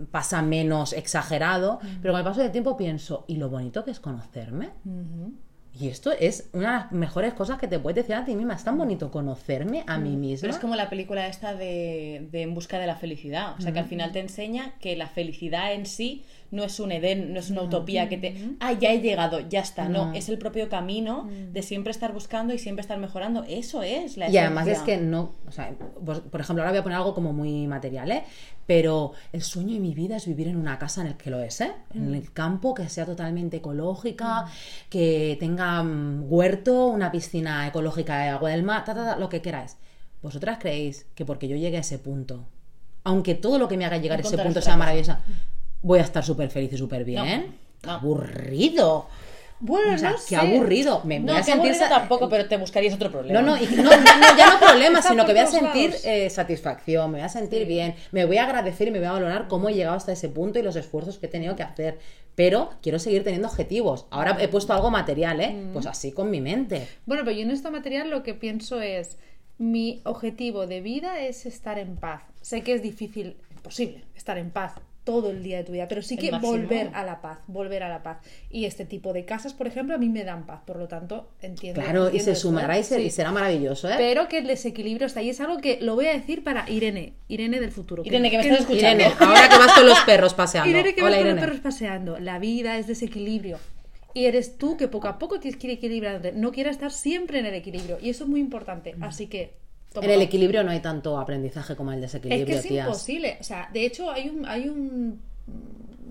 pasa 0.09 0.41
menos 0.41 0.93
exagerado, 0.93 1.79
pero 2.01 2.13
con 2.13 2.19
el 2.19 2.25
paso 2.25 2.39
del 2.41 2.51
tiempo 2.51 2.77
pienso, 2.77 3.25
¿y 3.27 3.35
lo 3.35 3.49
bonito 3.49 3.83
que 3.83 3.91
es 3.91 3.99
conocerme? 3.99 4.69
Y 5.79 5.87
esto 5.87 6.11
es 6.11 6.49
una 6.53 6.61
de 6.61 6.77
las 6.79 6.91
mejores 6.91 7.33
cosas 7.33 7.57
que 7.57 7.67
te 7.67 7.79
puedes 7.79 7.95
decir 7.95 8.15
a 8.15 8.25
ti 8.25 8.35
misma. 8.35 8.55
Es 8.55 8.63
tan 8.63 8.77
bonito 8.77 9.09
conocerme 9.09 9.83
a 9.87 9.97
mí 9.97 10.17
misma. 10.17 10.41
Pero 10.41 10.53
es 10.53 10.59
como 10.59 10.75
la 10.75 10.89
película 10.89 11.27
esta 11.27 11.55
de, 11.55 12.27
de 12.29 12.41
En 12.41 12.53
busca 12.53 12.77
de 12.77 12.87
la 12.87 12.97
felicidad. 12.97 13.55
O 13.57 13.61
sea, 13.61 13.71
que 13.71 13.79
al 13.79 13.85
final 13.85 14.11
te 14.11 14.19
enseña 14.19 14.75
que 14.79 14.95
la 14.95 15.07
felicidad 15.07 15.73
en 15.73 15.85
sí 15.85 16.25
no 16.51 16.65
es 16.65 16.79
un 16.79 16.91
Edén, 16.91 17.33
no 17.33 17.39
es 17.39 17.49
una 17.49 17.63
utopía 17.63 18.09
que 18.09 18.17
te... 18.17 18.55
Ah, 18.59 18.73
ya 18.73 18.91
he 18.91 18.99
llegado, 18.99 19.39
ya 19.39 19.61
está. 19.61 19.87
No, 19.87 20.13
es 20.13 20.27
el 20.29 20.37
propio 20.37 20.67
camino 20.69 21.29
de 21.51 21.63
siempre 21.63 21.91
estar 21.91 22.13
buscando 22.13 22.53
y 22.53 22.59
siempre 22.59 22.81
estar 22.81 22.97
mejorando. 22.97 23.43
Eso 23.47 23.81
es 23.83 24.17
la 24.17 24.29
Y 24.29 24.37
además 24.37 24.67
es 24.67 24.73
esencia. 24.73 24.97
que 24.97 25.01
no, 25.01 25.33
o 25.47 25.51
sea, 25.51 25.73
por 26.03 26.41
ejemplo, 26.41 26.61
ahora 26.63 26.71
voy 26.71 26.79
a 26.79 26.83
poner 26.83 26.97
algo 26.97 27.13
como 27.13 27.31
muy 27.31 27.67
material, 27.67 28.11
¿eh? 28.11 28.23
Pero 28.67 29.13
el 29.31 29.41
sueño 29.41 29.73
de 29.73 29.79
mi 29.79 29.93
vida 29.93 30.17
es 30.17 30.27
vivir 30.27 30.47
en 30.47 30.57
una 30.57 30.77
casa 30.77 31.01
en 31.01 31.07
el 31.07 31.17
que 31.17 31.29
lo 31.29 31.39
es, 31.41 31.61
¿eh? 31.61 31.71
En 31.95 32.13
el 32.13 32.31
campo, 32.31 32.73
que 32.73 32.87
sea 32.89 33.05
totalmente 33.05 33.57
ecológica, 33.57 34.45
que 34.89 35.37
tenga 35.39 35.81
mm, 35.83 36.31
huerto, 36.31 36.87
una 36.87 37.11
piscina 37.11 37.67
ecológica 37.67 38.19
de 38.19 38.29
agua 38.29 38.49
del 38.49 38.63
mar, 38.63 38.83
ta, 38.83 38.93
ta, 38.93 39.05
ta, 39.05 39.17
lo 39.17 39.29
que 39.29 39.41
queráis. 39.41 39.77
¿Vosotras 40.21 40.57
creéis 40.59 41.07
que 41.15 41.25
porque 41.25 41.47
yo 41.47 41.55
llegue 41.55 41.77
a 41.77 41.81
ese 41.81 41.97
punto, 41.97 42.45
aunque 43.03 43.35
todo 43.35 43.57
lo 43.57 43.67
que 43.67 43.77
me 43.77 43.85
haga 43.85 43.97
llegar 43.97 44.19
a 44.19 44.21
ese 44.21 44.37
punto 44.37 44.61
sea 44.61 44.77
maravillosa, 44.77 45.23
voy 45.81 45.99
a 45.99 46.03
estar 46.03 46.23
súper 46.23 46.49
feliz 46.49 46.71
y 46.73 46.77
súper 46.77 47.03
bien? 47.05 47.17
No, 47.25 47.47
¡Qué 47.81 47.87
no. 47.87 47.93
aburrido! 47.93 49.07
Bueno, 49.63 49.93
O 49.93 49.97
sea, 49.99 50.09
no 50.09 50.15
qué 50.15 50.21
sé. 50.23 50.35
aburrido. 50.37 51.01
Me 51.03 51.17
voy 51.19 51.27
No, 51.27 51.33
a 51.33 51.37
qué 51.37 51.43
sentir 51.43 51.75
tampoco, 51.77 52.27
pero 52.29 52.47
te 52.47 52.57
buscarías 52.57 52.95
otro 52.95 53.11
problema. 53.11 53.41
no, 53.41 53.55
no, 53.55 53.61
y- 53.63 53.67
no, 53.75 53.83
no, 53.83 54.37
ya 54.37 54.49
no 54.53 54.59
problema, 54.65 55.03
sino 55.03 55.23
que 55.23 55.33
voy 55.33 55.41
a 55.41 55.45
sentir 55.47 55.93
eh, 56.03 56.31
satisfacción, 56.31 57.11
me 57.11 57.19
voy 57.19 57.25
a 57.25 57.29
sentir 57.29 57.67
bien, 57.67 57.93
me 58.11 58.25
voy 58.25 58.37
a 58.37 58.45
agradecer 58.45 58.87
y 58.87 58.91
me 58.91 58.97
voy 58.97 59.07
a 59.07 59.11
valorar 59.11 59.47
cómo 59.47 59.69
he 59.69 59.75
llegado 59.75 59.95
hasta 59.95 60.13
ese 60.13 60.29
punto 60.29 60.57
y 60.57 60.63
los 60.63 60.75
esfuerzos 60.75 61.19
que 61.19 61.27
he 61.27 61.29
tenido 61.29 61.55
que 61.55 61.61
hacer. 61.61 61.99
Pero 62.33 62.71
quiero 62.81 62.97
seguir 62.97 63.23
teniendo 63.23 63.49
objetivos. 63.49 64.07
Ahora 64.09 64.35
he 64.39 64.47
puesto 64.47 64.73
algo 64.73 64.89
material, 64.89 65.39
¿eh? 65.41 65.51
Mm. 65.53 65.73
Pues 65.73 65.85
así 65.85 66.11
con 66.11 66.31
mi 66.31 66.41
mente. 66.41 66.87
Bueno, 67.05 67.23
pero 67.23 67.35
yo 67.35 67.43
en 67.43 67.51
esta 67.51 67.69
material 67.69 68.09
lo 68.09 68.23
que 68.23 68.33
pienso 68.33 68.81
es, 68.81 69.19
mi 69.59 70.01
objetivo 70.05 70.65
de 70.65 70.81
vida 70.81 71.19
es 71.19 71.45
estar 71.45 71.77
en 71.77 71.97
paz. 71.97 72.23
Sé 72.41 72.61
que 72.61 72.73
es 72.73 72.81
difícil, 72.81 73.35
imposible, 73.51 74.05
estar 74.15 74.39
en 74.39 74.49
paz 74.49 74.73
todo 75.03 75.31
el 75.31 75.41
día 75.41 75.57
de 75.57 75.63
tu 75.63 75.71
vida, 75.71 75.87
pero 75.87 76.01
sí 76.01 76.15
que 76.15 76.31
volver 76.31 76.91
a 76.93 77.03
la 77.03 77.21
paz, 77.21 77.39
volver 77.47 77.83
a 77.83 77.89
la 77.89 78.03
paz. 78.03 78.19
Y 78.49 78.65
este 78.65 78.85
tipo 78.85 79.13
de 79.13 79.25
casas, 79.25 79.53
por 79.53 79.65
ejemplo, 79.67 79.95
a 79.95 79.97
mí 79.97 80.09
me 80.09 80.23
dan 80.23 80.45
paz, 80.45 80.61
por 80.65 80.77
lo 80.77 80.87
tanto, 80.87 81.29
entiendo. 81.41 81.81
Claro, 81.81 82.09
y 82.09 82.19
se 82.19 82.31
esto, 82.31 82.49
sumará 82.49 82.77
y, 82.77 82.83
se- 82.83 82.97
sí. 82.97 83.01
y 83.03 83.09
será 83.09 83.31
maravilloso, 83.31 83.89
¿eh? 83.89 83.95
Pero 83.97 84.27
que 84.27 84.39
el 84.39 84.47
desequilibrio 84.47 85.07
está 85.07 85.21
ahí. 85.21 85.29
Es 85.29 85.41
algo 85.41 85.57
que 85.57 85.79
lo 85.81 85.95
voy 85.95 86.05
a 86.07 86.13
decir 86.13 86.43
para 86.43 86.69
Irene, 86.69 87.13
Irene 87.27 87.59
del 87.59 87.71
futuro. 87.71 88.03
Irene, 88.05 88.29
que 88.29 88.37
me 88.37 88.43
estás 88.43 88.59
escuchando. 88.61 89.03
Irene, 89.03 89.15
ahora 89.19 89.49
que 89.49 89.57
vas 89.57 89.73
con 89.73 89.85
los 89.87 89.99
perros 90.01 90.33
paseando. 90.33 90.69
Irene 90.69 90.93
que 90.93 91.01
Hola, 91.01 91.17
vas 91.17 91.19
con 91.25 91.29
los 91.35 91.39
perros 91.39 91.59
paseando. 91.61 92.19
La 92.19 92.39
vida 92.39 92.77
es 92.77 92.87
desequilibrio. 92.87 93.57
Y 94.13 94.25
eres 94.25 94.57
tú 94.57 94.75
que 94.77 94.87
poco 94.87 95.07
a 95.07 95.17
poco 95.17 95.39
tienes 95.39 95.59
que 95.59 95.67
ir 95.67 95.73
equilibrándote. 95.73 96.33
No 96.33 96.51
quieras 96.51 96.75
estar 96.75 96.91
siempre 96.91 97.39
en 97.39 97.45
el 97.45 97.53
equilibrio. 97.53 97.97
Y 98.01 98.09
eso 98.09 98.25
es 98.25 98.29
muy 98.29 98.39
importante. 98.41 98.93
Así 99.01 99.27
que. 99.27 99.53
Toma. 99.93 100.05
En 100.05 100.11
el 100.13 100.21
equilibrio 100.21 100.63
no 100.63 100.71
hay 100.71 100.79
tanto 100.79 101.19
aprendizaje 101.19 101.75
como 101.75 101.91
el 101.91 101.97
Es 102.03 102.11
desequilibrio, 102.13 102.45
que 102.45 102.53
es 102.55 102.67
tías. 102.67 102.87
imposible. 102.87 103.37
O 103.39 103.43
sea, 103.43 103.69
de 103.73 103.85
hecho, 103.85 104.09
hay 104.11 104.29
un, 104.29 104.45
hay 104.45 104.67
un 104.69 105.21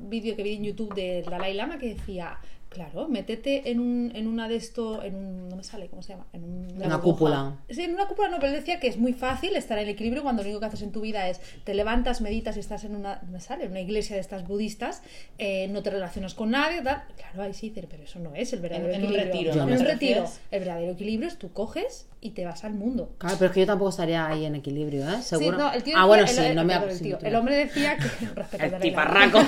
vídeo 0.09 0.37
que 0.37 0.43
vi 0.43 0.55
en 0.55 0.65
YouTube 0.65 0.95
de 0.95 1.23
Dalai 1.23 1.55
Lama 1.55 1.79
que 1.79 1.95
decía: 1.95 2.39
Claro, 2.69 3.09
métete 3.09 3.69
en, 3.71 3.81
un, 3.81 4.13
en 4.15 4.29
una 4.29 4.47
de 4.49 4.55
esto, 4.55 5.03
en 5.03 5.17
un, 5.17 5.49
no 5.49 5.57
me 5.57 5.65
sale, 5.65 5.89
¿cómo 5.89 6.03
se 6.03 6.13
llama? 6.13 6.27
En 6.33 6.45
un- 6.45 6.61
Una 6.83 7.01
cúpula. 7.01 7.57
Sí, 7.69 7.83
en 7.83 7.95
una 7.95 8.07
cúpula 8.07 8.29
no, 8.29 8.37
pero 8.39 8.53
él 8.53 8.59
decía 8.61 8.79
que 8.79 8.87
es 8.87 8.97
muy 8.97 9.13
fácil 9.13 9.57
estar 9.57 9.77
en 9.81 9.89
equilibrio 9.89 10.23
cuando 10.23 10.43
lo 10.43 10.49
único 10.49 10.61
que 10.61 10.67
haces 10.67 10.83
en 10.83 10.93
tu 10.93 11.01
vida 11.01 11.29
es 11.29 11.41
te 11.65 11.75
levantas, 11.75 12.21
meditas 12.21 12.57
y 12.57 12.61
estás 12.61 12.85
en 12.85 12.95
una, 12.95 13.21
no 13.23 13.33
me 13.33 13.41
sale, 13.41 13.65
en 13.65 13.73
una 13.73 13.81
iglesia 13.81 14.15
de 14.15 14.21
estas 14.23 14.47
budistas, 14.47 15.03
eh, 15.39 15.67
no 15.69 15.83
te 15.83 15.91
relacionas 15.91 16.35
con 16.35 16.53
nadie, 16.53 16.81
tal. 16.83 17.03
Claro, 17.17 17.43
ahí 17.43 17.55
sí, 17.55 17.73
pero 17.75 18.03
eso 18.05 18.21
no 18.21 18.35
es 18.37 18.53
el 18.53 18.61
verdadero 18.61 18.89
En- 18.91 18.95
en 18.95 19.07
un 19.07 19.15
equilibrio. 19.15 19.33
retiro, 19.33 19.55
¿no? 19.57 19.63
En 19.73 19.73
un 19.81 19.85
¿Te 19.85 19.93
retiro. 19.93 20.25
El 20.53 20.61
verdadero 20.61 20.93
equilibrio 20.93 21.29
es 21.29 21.39
tú 21.39 21.53
coges 21.53 22.07
y 22.23 22.31
te 22.33 22.45
vas 22.45 22.65
al 22.65 22.75
mundo. 22.75 23.15
Claro, 23.19 23.37
pero 23.39 23.47
es 23.49 23.55
que 23.55 23.61
yo 23.61 23.67
tampoco 23.67 23.89
estaría 23.91 24.27
ahí 24.27 24.45
en 24.45 24.55
equilibrio, 24.55 25.09
¿eh? 25.09 25.23
Seguro. 25.23 25.57
Sí, 25.57 25.63
no, 25.63 25.73
el 25.73 25.83
tío 25.83 25.95
ah, 25.97 26.01
decía- 26.01 26.07
bueno, 26.07 26.23
el- 26.25 26.29
sí, 26.29 26.41
el- 26.45 26.55
no 26.57 26.65
me 26.65 26.75
ha- 26.75 26.83
el, 26.85 27.19
El 27.27 27.35
hombre 27.37 27.57
decía 27.57 27.97
que. 27.97 28.27
respeto 28.27 28.65
El 28.77 28.81
tiparraco. 28.83 29.39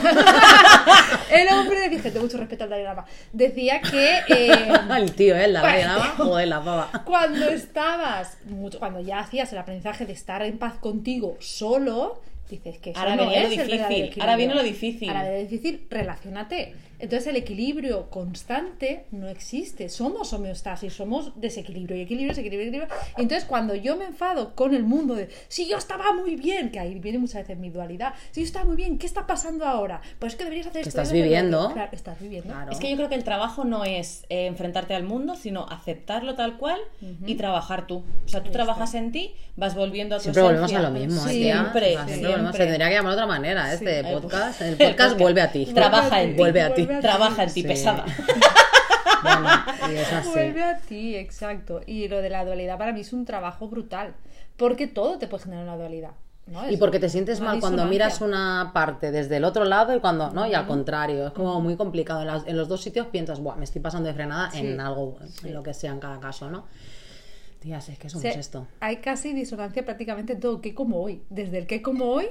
el 1.30 1.48
hombre 1.52 1.80
decía, 1.80 2.00
gente, 2.00 2.20
mucho 2.20 2.38
respeto 2.38 2.64
al 2.64 2.70
Dalai 2.70 2.84
Lama. 2.84 3.04
Decía 3.32 3.80
que. 3.80 4.18
eh, 4.28 4.72
el 4.96 5.12
tío, 5.14 5.34
¿eh? 5.36 5.40
Bueno, 5.42 5.52
Dalai 5.60 5.82
Lama, 5.84 6.14
joder, 6.16 6.48
la 6.48 6.58
baba. 6.60 6.90
cuando 7.04 7.48
estabas, 7.48 8.38
mucho, 8.46 8.78
cuando 8.78 9.00
ya 9.00 9.20
hacías 9.20 9.52
el 9.52 9.58
aprendizaje 9.58 10.06
de 10.06 10.12
estar 10.12 10.42
en 10.42 10.58
paz 10.58 10.74
contigo 10.74 11.36
solo, 11.40 12.20
dices 12.56 12.78
que 12.78 12.90
eso 12.90 13.00
Ahora 13.00 13.16
no 13.16 13.24
venía 13.26 13.42
lo 13.42 13.48
difícil, 13.48 14.20
ahora 14.20 14.36
viene 14.36 14.54
lo 14.54 14.62
difícil. 14.62 15.08
Ahora 15.08 15.22
viene 15.22 15.36
lo 15.36 15.48
difícil, 15.48 15.86
relacionate. 15.90 16.74
Entonces 17.02 17.26
el 17.26 17.34
equilibrio 17.36 18.08
constante 18.10 19.06
no 19.10 19.26
existe. 19.28 19.88
Somos 19.88 20.32
homeostasis, 20.32 20.92
somos 20.92 21.32
desequilibrio 21.34 21.96
y 21.96 22.02
equilibrio, 22.02 22.28
desequilibrio, 22.28 22.68
equilibrio. 22.68 22.96
Y 23.18 23.22
entonces 23.22 23.44
cuando 23.44 23.74
yo 23.74 23.96
me 23.96 24.04
enfado 24.04 24.54
con 24.54 24.72
el 24.72 24.84
mundo 24.84 25.16
de 25.16 25.28
si 25.48 25.68
yo 25.68 25.78
estaba 25.78 26.12
muy 26.12 26.36
bien, 26.36 26.70
que 26.70 26.78
ahí 26.78 26.94
viene 27.00 27.18
muchas 27.18 27.42
veces 27.42 27.58
mi 27.58 27.70
dualidad, 27.70 28.14
si 28.30 28.42
yo 28.42 28.46
estaba 28.46 28.66
muy 28.66 28.76
bien, 28.76 28.98
¿qué 28.98 29.06
está 29.06 29.26
pasando 29.26 29.66
ahora? 29.66 30.00
Pues 30.20 30.34
es 30.34 30.38
que 30.38 30.44
deberías 30.44 30.68
hacer 30.68 30.82
esto. 30.82 30.90
estás 30.90 31.12
viviendo. 31.12 31.72
Claro, 31.72 31.90
estás 31.90 32.20
viviendo. 32.20 32.52
Claro. 32.52 32.70
Es 32.70 32.78
que 32.78 32.88
yo 32.88 32.96
creo 32.96 33.08
que 33.08 33.16
el 33.16 33.24
trabajo 33.24 33.64
no 33.64 33.84
es 33.84 34.24
eh, 34.28 34.46
enfrentarte 34.46 34.94
al 34.94 35.02
mundo, 35.02 35.34
sino 35.34 35.66
aceptarlo 35.68 36.36
tal 36.36 36.56
cual 36.56 36.78
y 37.26 37.34
trabajar 37.34 37.88
tú. 37.88 38.04
O 38.24 38.28
sea, 38.28 38.44
tú 38.44 38.52
trabajas 38.52 38.94
en 38.94 39.10
ti, 39.10 39.34
vas 39.56 39.74
volviendo 39.74 40.14
a 40.14 40.18
tu 40.18 40.22
Siempre 40.22 40.44
volvemos 40.44 40.72
a 40.72 40.78
esencia. 40.78 40.88
lo 40.88 40.96
mismo, 40.96 41.26
¿eh, 41.26 41.32
Siempre, 41.32 41.88
tía? 41.90 42.06
O 42.50 42.52
sea, 42.52 42.52
siempre 42.52 42.54
volvemos- 42.54 42.56
Se 42.56 42.66
tendría 42.66 42.88
que 42.88 42.94
llamar 42.94 43.10
de 43.12 43.14
otra 43.16 43.26
manera 43.26 43.72
este 43.72 43.98
El 44.00 44.06
podcast. 44.20 44.60
El 44.62 44.76
podcast 44.76 45.18
vuelve 45.18 45.40
a 45.42 45.52
ti. 45.52 45.66
Trabaja 45.74 46.22
en 46.22 46.30
ti. 46.32 46.36
Vuelve 46.38 46.62
a 46.62 46.74
ti. 46.74 46.86
Trabaja 47.00 47.44
en 47.44 47.52
ti, 47.52 47.62
pesada. 47.62 48.04
Bueno, 49.22 49.48
y 49.92 49.96
es 49.96 50.12
así. 50.12 50.28
Vuelve 50.30 50.62
a 50.64 50.78
ti, 50.78 51.14
exacto. 51.16 51.80
Y 51.86 52.08
lo 52.08 52.20
de 52.22 52.28
la 52.30 52.44
dualidad 52.44 52.76
para 52.78 52.92
mí 52.92 53.00
es 53.02 53.12
un 53.12 53.24
trabajo 53.24 53.68
brutal. 53.68 54.14
Porque 54.56 54.86
todo 54.86 55.18
te 55.18 55.28
puede 55.28 55.44
generar 55.44 55.64
una 55.64 55.76
dualidad. 55.76 56.10
¿no? 56.46 56.68
Y 56.68 56.76
porque 56.76 56.98
te 56.98 57.08
sientes 57.08 57.40
mal 57.40 57.60
cuando 57.60 57.84
miras 57.90 58.20
una 58.20 58.72
parte 58.74 59.12
desde 59.12 59.36
el 59.36 59.44
otro 59.44 59.64
lado 59.64 59.94
y 59.94 60.00
cuando, 60.00 60.30
¿no? 60.32 60.44
Y 60.46 60.54
al 60.54 60.66
contrario, 60.66 61.28
es 61.28 61.32
como 61.32 61.60
muy 61.60 61.76
complicado. 61.76 62.22
En, 62.22 62.26
las- 62.26 62.46
en 62.48 62.56
los 62.56 62.66
dos 62.68 62.82
sitios 62.82 63.06
piensas, 63.06 63.38
Buah, 63.38 63.54
me 63.54 63.64
estoy 63.64 63.80
pasando 63.80 64.08
de 64.08 64.14
frenada 64.14 64.50
en 64.54 64.80
algo, 64.80 65.18
en 65.44 65.54
lo 65.54 65.62
que 65.62 65.72
sea 65.72 65.92
en 65.92 66.00
cada 66.00 66.18
caso, 66.18 66.50
¿no? 66.50 66.66
Tías, 67.62 67.88
es 67.88 67.98
que 67.98 68.10
somos 68.10 68.24
O 68.24 68.28
sea, 68.30 68.40
esto. 68.40 68.66
Hay 68.80 68.96
casi 68.96 69.32
disonancia 69.32 69.84
prácticamente 69.84 70.32
en 70.32 70.40
todo. 70.40 70.60
¿Qué 70.60 70.74
como 70.74 71.00
hoy? 71.00 71.22
Desde 71.30 71.58
el 71.58 71.66
qué 71.68 71.80
como 71.80 72.06
hoy 72.06 72.26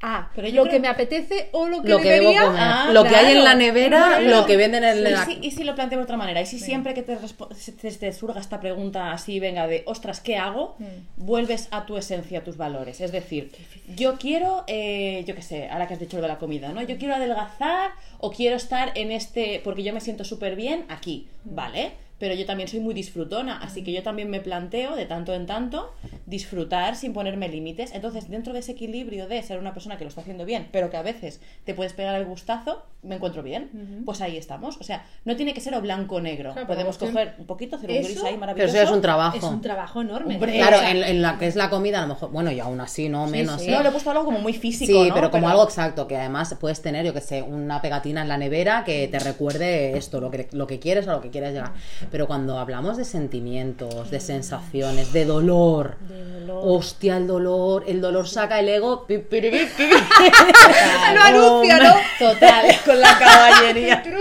a 0.00 0.30
Pero 0.36 0.46
yo 0.46 0.54
lo 0.54 0.62
creo- 0.62 0.74
que 0.74 0.78
me 0.80 0.86
apetece 0.86 1.48
o 1.50 1.66
lo 1.66 1.82
que 1.82 1.88
Lo 1.88 1.98
que 1.98 2.08
debo 2.12 2.28
debería. 2.30 2.44
comer. 2.44 2.60
Ah, 2.62 2.90
lo 2.92 3.02
que 3.02 3.16
hay 3.16 3.36
en 3.36 3.42
la 3.42 3.56
nevera, 3.56 3.98
Claro. 4.20 4.28
lo 4.28 4.46
que 4.46 4.56
venden 4.56 4.84
en 4.84 4.98
¿Y 4.98 5.10
la... 5.10 5.24
si, 5.24 5.38
y 5.42 5.50
si 5.50 5.64
lo 5.64 5.74
planteamos 5.74 6.02
de 6.04 6.04
otra 6.04 6.16
manera? 6.16 6.40
¿Y 6.40 6.46
si 6.46 6.60
siempre 6.60 6.94
que 6.94 7.02
te, 7.02 7.16
te, 7.16 7.90
te 7.90 8.12
surga 8.12 8.40
esta 8.40 8.60
pregunta 8.60 9.10
así, 9.10 9.40
venga, 9.40 9.66
de 9.66 9.82
ostras, 9.86 10.20
¿qué 10.20 10.36
hago? 10.36 10.76
Vuelves 11.16 11.66
a 11.72 11.84
tu 11.84 11.96
esencia, 11.96 12.38
a 12.38 12.44
tus 12.44 12.56
valores. 12.56 13.00
Es 13.00 13.10
decir, 13.10 13.50
yo 13.96 14.18
quiero, 14.18 14.62
eh, 14.68 15.24
yo 15.26 15.34
qué 15.34 15.42
sé, 15.42 15.68
ahora 15.68 15.88
que 15.88 15.94
has 15.94 16.00
dicho 16.00 16.16
lo 16.18 16.22
de 16.22 16.28
la 16.28 16.38
comida, 16.38 16.72
¿no? 16.72 16.80
Yo 16.82 16.96
quiero 16.96 17.16
adelgazar 17.16 17.90
o 18.20 18.30
quiero 18.30 18.54
estar 18.54 18.92
en 18.94 19.10
este, 19.10 19.60
porque 19.64 19.82
yo 19.82 19.92
me 19.92 20.00
siento 20.00 20.22
súper 20.22 20.54
bien 20.54 20.84
aquí, 20.88 21.26
¿vale? 21.42 21.90
Pero 22.18 22.34
yo 22.34 22.46
también 22.46 22.68
soy 22.68 22.80
muy 22.80 22.94
disfrutona, 22.94 23.58
así 23.58 23.84
que 23.84 23.92
yo 23.92 24.02
también 24.02 24.28
me 24.30 24.40
planteo 24.40 24.96
de 24.96 25.06
tanto 25.06 25.34
en 25.34 25.46
tanto 25.46 25.94
disfrutar 26.26 26.96
sin 26.96 27.12
ponerme 27.12 27.48
límites. 27.48 27.92
Entonces, 27.94 28.28
dentro 28.28 28.52
de 28.52 28.58
ese 28.60 28.72
equilibrio 28.72 29.28
de 29.28 29.42
ser 29.42 29.58
una 29.58 29.72
persona 29.72 29.96
que 29.98 30.04
lo 30.04 30.08
está 30.08 30.20
haciendo 30.22 30.44
bien, 30.44 30.68
pero 30.72 30.90
que 30.90 30.96
a 30.96 31.02
veces 31.02 31.40
te 31.64 31.74
puedes 31.74 31.92
pegar 31.92 32.14
el 32.16 32.26
gustazo, 32.26 32.84
me 33.02 33.14
encuentro 33.16 33.42
bien, 33.42 34.02
pues 34.04 34.20
ahí 34.20 34.36
estamos. 34.36 34.76
O 34.78 34.82
sea, 34.82 35.06
no 35.24 35.36
tiene 35.36 35.54
que 35.54 35.60
ser 35.60 35.74
o 35.74 35.80
blanco 35.80 36.16
o 36.16 36.20
negro. 36.20 36.52
Claro, 36.52 36.66
Podemos 36.66 36.98
pero 36.98 37.12
coger 37.12 37.34
un 37.38 37.46
poquito, 37.46 37.76
hacer 37.76 37.90
un 37.90 37.96
gris 37.96 38.16
ahí 38.18 38.22
Pero 38.30 38.38
maravilloso. 38.40 38.74
eso 38.74 38.82
es 38.84 38.90
un 38.90 39.00
trabajo. 39.02 39.36
Es 39.36 39.42
un 39.44 39.60
trabajo 39.60 40.00
enorme. 40.02 40.34
Hombre, 40.34 40.52
Claro, 40.56 40.76
o 40.76 40.80
sea- 40.80 40.90
en, 40.90 41.02
en 41.04 41.22
la 41.22 41.38
que 41.38 41.46
es 41.46 41.54
la 41.56 41.70
comida, 41.70 41.98
a 41.98 42.02
lo 42.02 42.08
mejor, 42.08 42.30
bueno, 42.32 42.50
y 42.50 42.58
aún 42.60 42.80
así, 42.80 43.08
no 43.08 43.26
menos. 43.28 43.62
sí. 43.62 43.68
¿eh? 43.68 43.70
No, 43.72 43.82
le 43.82 43.88
he 43.88 43.92
puesto 43.92 44.10
algo 44.10 44.24
como 44.24 44.40
muy 44.40 44.52
físico, 44.52 44.92
Sí, 45.04 45.08
¿no? 45.08 45.14
pero 45.14 45.30
como 45.30 45.48
algo 45.48 45.62
exacto, 45.64 46.08
que 46.08 46.16
además 46.16 46.54
puedes 46.60 46.82
tener, 46.82 47.06
yo 47.06 47.14
que 47.14 47.20
sé, 47.20 47.42
una 47.42 47.80
pegatina 47.80 48.22
en 48.22 48.28
la 48.28 48.36
nevera 48.36 48.82
que 48.84 49.06
te 49.08 49.18
recuerde 49.20 49.96
esto, 49.96 50.20
lo 50.20 50.30
que, 50.30 50.48
lo 50.52 50.66
que 50.66 50.80
quieres 50.80 51.06
a 51.08 51.12
lo 51.12 51.20
que 51.20 51.30
quieres 51.30 51.52
llegar. 51.52 51.72
Pero 52.10 52.26
cuando 52.26 52.58
hablamos 52.58 52.96
de 52.96 53.04
sentimientos, 53.04 54.10
de 54.10 54.20
sensaciones, 54.20 55.12
de 55.12 55.24
dolor. 55.24 55.96
Hostia, 56.62 57.16
el 57.16 57.26
dolor, 57.26 57.84
el 57.86 58.00
dolor 58.00 58.28
saca 58.28 58.58
el 58.60 58.68
ego. 58.68 59.04
pi, 59.06 59.18
pi, 59.18 59.40
pi, 59.40 59.50
pi, 59.50 59.58
pi. 59.76 59.84
Lo 61.14 61.22
anuncia, 61.22 61.78
¿no? 61.78 61.94
Total, 62.18 62.66
con 62.84 63.00
la 63.00 63.18
caballería. 63.18 64.02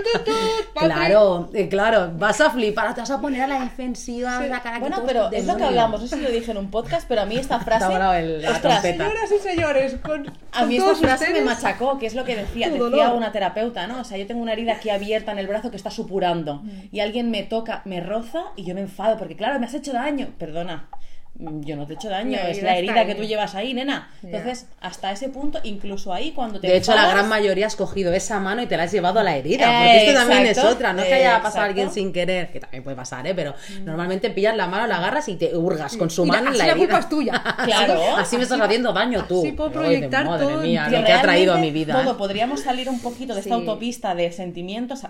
Claro, 0.78 1.50
eh, 1.54 1.68
claro, 1.70 2.12
vas 2.18 2.40
a 2.40 2.52
flipar, 2.52 2.94
te 2.94 3.02
vas 3.02 3.10
a 3.10 3.20
poner 3.20 3.42
a 3.42 3.48
la 3.48 3.60
defensiva, 3.62 4.40
la 4.46 4.62
cara 4.62 4.76
que 4.76 4.82
Bueno, 4.82 5.04
pero 5.08 5.32
es 5.32 5.46
lo 5.48 5.58
que 5.58 5.64
hablamos, 5.64 6.02
no 6.02 6.08
sé 6.08 6.18
si 6.18 6.22
lo 6.22 6.30
dije 6.30 6.52
en 6.52 6.58
un 6.58 6.70
podcast, 6.70 7.08
pero 7.08 7.22
a 7.22 7.26
mí 7.26 7.36
esta 7.36 7.60
frase... 7.60 7.88
El- 8.20 8.44
la 8.44 8.52
ostras, 8.52 8.82
trompeta. 8.82 9.08
Señoras 9.08 9.32
y 9.32 9.40
señores, 9.40 9.96
con, 10.04 10.32
A 10.52 10.66
mí 10.66 10.78
esta 10.78 10.96
frase 10.96 11.30
me 11.32 11.42
machacó, 11.42 11.98
que 11.98 12.06
es 12.06 12.14
lo 12.14 12.24
que 12.26 12.36
decía, 12.36 12.70
decía 12.70 13.12
una 13.12 13.32
terapeuta, 13.32 13.88
¿no? 13.88 14.02
O 14.02 14.04
sea, 14.04 14.18
yo 14.20 14.28
tengo 14.28 14.42
una 14.42 14.54
herida 14.54 14.74
aquí 14.74 14.92
abierta 14.92 15.32
en 15.32 15.40
el 15.40 15.48
brazo 15.48 15.72
que 15.72 15.78
está 15.78 15.90
supurando 15.90 16.62
y 16.92 17.00
alguien 17.00 17.32
me 17.32 17.42
toca, 17.44 17.82
me 17.86 18.00
roza 18.00 18.44
y 18.56 18.64
yo 18.64 18.76
me 18.76 18.82
enfado 18.82 19.18
porque 19.18 19.36
claro, 19.36 19.60
me 19.60 19.66
has 19.66 19.74
hecho 19.74 19.94
daño. 19.94 20.28
Perdona, 20.38 20.88
mm, 20.92 20.97
yo 21.40 21.76
no 21.76 21.86
te 21.86 21.94
he 21.94 21.96
hecho 21.96 22.10
daño, 22.10 22.32
La 22.32 22.50
es 22.50 22.58
herida 22.58 22.72
la 22.72 22.78
herida 22.78 23.06
que 23.06 23.12
ahí. 23.12 23.18
tú 23.18 23.24
llevas 23.24 23.54
ahí, 23.56 23.74
nena. 23.74 24.10
Entonces, 24.24 24.68
hasta 24.82 25.12
ese 25.12 25.30
punto, 25.30 25.60
incluso 25.64 26.12
ahí 26.12 26.32
cuando 26.32 26.60
te 26.60 26.68
De 26.68 26.78
hecho, 26.78 26.96
la 26.96 27.08
gran 27.08 27.30
mayoría 27.30 27.68
has 27.68 27.76
cogido 27.76 28.12
esa 28.14 28.40
mano 28.40 28.62
y 28.62 28.66
te 28.66 28.76
la 28.76 28.84
has 28.84 28.92
llevado 28.92 29.20
a 29.20 29.24
la 29.24 29.38
herida. 29.38 29.66
Porque 29.68 30.06
esto 30.08 30.20
también 30.20 30.46
es 30.48 30.58
otra. 30.58 30.94
No 30.94 31.02
es 31.04 31.08
que 31.08 31.14
haya 31.14 31.34
pasado 31.34 31.48
exacto. 31.50 31.62
alguien 31.70 31.92
sin 31.92 32.12
querer, 32.12 32.52
que 32.52 32.60
también 32.60 32.84
puede 32.84 32.96
pasar, 32.98 33.28
¿eh? 33.28 33.34
Pero 33.36 33.54
normalmente 33.84 34.30
pillas 34.32 34.56
la 34.58 34.68
mano, 34.68 34.88
la 34.88 34.98
agarras 34.98 35.28
y 35.30 35.36
te 35.36 35.56
hurgas 35.56 35.96
con 35.96 36.10
su 36.10 36.26
mano 36.26 36.50
en 36.52 36.58
la 36.58 36.66
la 36.66 36.72
herida. 36.72 36.78
culpa 36.86 37.00
es 37.00 37.10
tuya. 37.10 37.44
Claro. 37.66 38.18
Así 38.18 38.38
me 38.38 38.44
estás 38.44 38.60
haciendo 38.60 38.92
daño 38.94 39.26
tú. 39.26 39.40
así 39.42 39.52
puedo 39.52 39.72
proyectar 39.72 40.26
madre 40.26 40.46
todo 40.48 40.58
mía, 40.62 40.88
lo 40.90 41.04
que 41.04 41.12
ha 41.14 41.22
traído 41.22 41.54
a 41.54 41.58
mi 41.58 41.72
vida. 41.72 42.02
Todo, 42.02 42.14
¿eh? 42.14 42.16
podríamos 42.18 42.62
salir 42.62 42.90
un 42.90 43.00
poquito 43.00 43.34
de 43.34 43.42
esta 43.42 43.50
Sí. 43.50 43.54
autopista 43.54 44.16
de 44.16 44.32
sentimientos, 44.32 45.02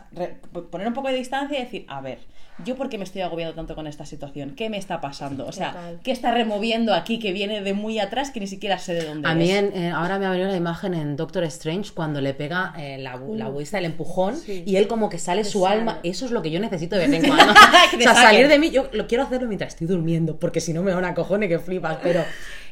poner 0.72 0.88
un 0.88 0.94
poco 0.94 1.08
de 1.08 1.14
distancia 1.16 1.58
y 1.60 1.64
decir, 1.64 1.86
a 1.88 2.02
ver, 2.02 2.20
¿yo 2.66 2.76
por 2.76 2.90
qué 2.90 2.98
me 2.98 3.04
estoy 3.04 3.22
agobiando 3.22 3.54
tanto 3.56 3.76
con 3.76 3.88
esta 3.88 4.06
situación? 4.06 4.52
¿Qué 4.56 4.70
me 4.70 4.78
está 4.78 5.00
pasando? 5.02 5.46
O 5.46 5.52
sea, 5.52 5.72
Total. 5.74 6.00
¿qué 6.04 6.12
está 6.12 6.32
removiendo 6.32 6.94
aquí 6.94 7.20
que 7.20 7.32
viene 7.32 7.62
de 7.62 7.74
muy 7.74 8.00
atrás 8.00 8.32
que 8.32 8.40
ni 8.40 8.48
siquiera 8.48 8.80
sé 8.80 8.94
de 8.94 9.06
dónde 9.06 9.28
A 9.28 9.32
es? 9.32 9.38
mí 9.38 9.52
en- 9.52 9.72
eh, 9.76 9.90
ahora 9.92 10.18
me 10.20 10.26
ha 10.26 10.32
venido 10.32 10.50
la 10.50 10.56
imagen 10.58 10.94
en 10.94 11.16
Doctor 11.16 11.44
Strange 11.46 11.92
cuando 11.94 12.20
le 12.22 12.34
pega 12.34 12.74
eh, 12.78 12.98
la, 12.98 13.16
budista 13.16 13.78
el 13.78 13.86
empujón 13.86 14.36
Sí. 14.36 14.64
y 14.66 14.76
él 14.78 14.88
como 14.88 15.10
que 15.10 15.20
sale 15.20 15.44
su 15.44 15.62
sale. 15.64 15.76
alma. 15.80 16.00
Eso 16.04 16.26
es 16.26 16.32
lo 16.32 16.42
que 16.42 16.52
yo 16.52 16.60
necesito 16.60 16.96
de 16.96 17.08
vez 17.08 17.24
en 17.24 17.28
cuando. 17.30 17.54
O 17.54 18.02
sea, 18.02 18.14
salir 18.16 18.48
de 18.48 18.60
mí, 18.60 18.70
yo 18.72 18.90
lo 18.94 19.08
quiero 19.08 19.24
hacerlo 19.24 19.48
mientras 19.48 19.74
estoy 19.74 19.88
durmiendo, 19.88 20.38
porque 20.40 20.60
si 20.62 20.74
no 20.74 20.84
me 20.84 20.92
da 20.92 20.98
una 20.98 21.14
cojone 21.14 21.48
que 21.48 21.60
flipas. 21.60 21.98
Pero 22.02 22.24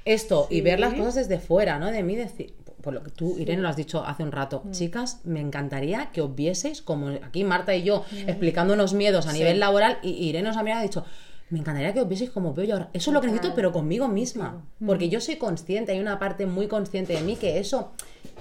esto 0.03 0.47
y 0.49 0.61
ver 0.61 0.79
las 0.79 0.93
cosas 0.93 1.15
desde 1.15 1.39
fuera, 1.39 1.79
¿no? 1.79 1.91
De 1.91 2.03
mí 2.03 2.15
decir, 2.15 2.53
por 2.85 2.93
lo 2.93 3.03
que 3.03 3.11
tú, 3.11 3.35
Irene, 3.37 3.61
lo 3.61 3.67
has 3.67 3.75
dicho 3.75 4.05
hace 4.05 4.23
un 4.23 4.31
rato, 4.31 4.61
Mm. 4.63 4.71
chicas, 4.71 5.19
me 5.25 5.41
encantaría 5.41 6.11
que 6.13 6.21
os 6.21 6.33
vieseis, 6.33 6.81
como 6.81 7.09
aquí 7.09 7.43
Marta 7.43 7.75
y 7.75 7.83
yo, 7.83 8.05
Mm. 8.11 8.29
explicándonos 8.29 8.93
miedos 8.93 9.27
a 9.27 9.33
nivel 9.33 9.59
laboral, 9.59 9.97
y 10.03 10.11
Irene 10.11 10.47
nos 10.47 10.55
ha 10.57 10.63
mirado 10.63 10.81
y 10.81 10.83
ha 10.83 10.87
dicho, 10.87 11.03
me 11.49 11.59
encantaría 11.59 11.93
que 11.93 12.01
os 12.01 12.07
vieseis 12.07 12.29
como 12.31 12.53
veo 12.53 12.65
yo 12.65 12.73
ahora. 12.75 12.89
Eso 12.93 13.09
es 13.11 13.13
lo 13.13 13.21
que 13.21 13.27
necesito, 13.27 13.53
pero 13.55 13.71
conmigo 13.71 14.07
misma. 14.07 14.63
Mm. 14.79 14.85
Porque 14.87 15.09
yo 15.09 15.19
soy 15.19 15.35
consciente, 15.35 15.91
hay 15.91 15.99
una 15.99 16.17
parte 16.19 16.45
muy 16.45 16.67
consciente 16.67 17.13
de 17.13 17.21
mí 17.21 17.35
que 17.35 17.59
eso 17.59 17.91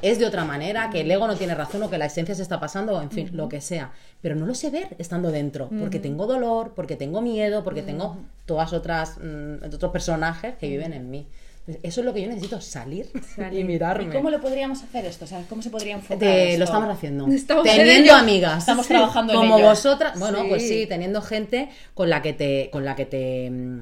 es 0.03 0.19
de 0.19 0.27
otra 0.27 0.45
manera, 0.45 0.91
que 0.91 1.01
el 1.03 1.11
ego 1.11 1.27
no 1.27 1.37
tiene 1.37 1.55
razón 1.55 1.83
o 1.83 1.91
que 1.91 1.99
la 1.99 2.07
esencia 2.07 2.35
se 2.35 2.43
está 2.43 2.61
pasando, 2.61 2.93
o 2.97 3.03
en 3.03 3.11
fin, 3.11 3.31
lo 3.33 3.49
que 3.49 3.61
sea. 3.61 3.93
Pero 4.23 4.37
no 4.37 4.45
lo 4.47 4.55
sé 4.55 4.71
ver 4.71 4.95
estando 4.99 5.31
dentro, 5.31 5.69
porque 5.81 5.99
tengo 5.99 6.27
dolor, 6.27 6.73
porque 6.75 6.97
tengo 6.97 7.21
miedo, 7.23 7.65
porque 7.65 7.83
tengo 7.83 8.17
todas 8.47 8.73
otras 8.75 9.19
otros 9.65 9.91
personajes 9.93 10.57
que 10.57 10.69
viven 10.69 10.93
en 10.93 11.11
mí. 11.11 11.27
Eso 11.83 12.01
es 12.01 12.05
lo 12.05 12.13
que 12.13 12.21
yo 12.21 12.29
necesito, 12.29 12.61
salir, 12.61 13.07
y 13.51 13.59
¿Y 13.61 13.65
mirarme. 13.65 14.13
cómo 14.13 14.29
lo 14.29 14.39
podríamos 14.41 14.83
hacer 14.83 15.07
esto? 15.07 15.25
O 15.25 15.29
sea, 15.29 15.43
¿cómo 15.49 15.63
se 15.63 15.71
podría 15.71 15.95
enfocar 15.95 16.23
esto? 16.29 16.59
lo 16.59 16.65
estamos 16.65 16.91
haciendo. 16.91 17.27
Estamos 17.33 17.67
en 17.67 17.77
teniendo 17.77 18.13
amigas. 18.15 18.59
Estamos 18.59 18.87
trabajando 18.87 19.33
en 19.33 19.39
Como 19.39 19.57
ello. 19.59 19.69
vosotras. 19.69 20.19
Bueno, 20.21 20.43
Sí. 20.43 20.47
pues 20.51 20.69
sí, 20.69 20.87
teniendo 20.87 21.23
gente 21.23 21.71
con 21.95 22.11
la 22.11 22.21
que 22.21 22.35
te, 22.35 22.69
con 22.71 22.85
la 22.85 22.95
que 22.95 23.07
te 23.07 23.51
mm, 23.51 23.81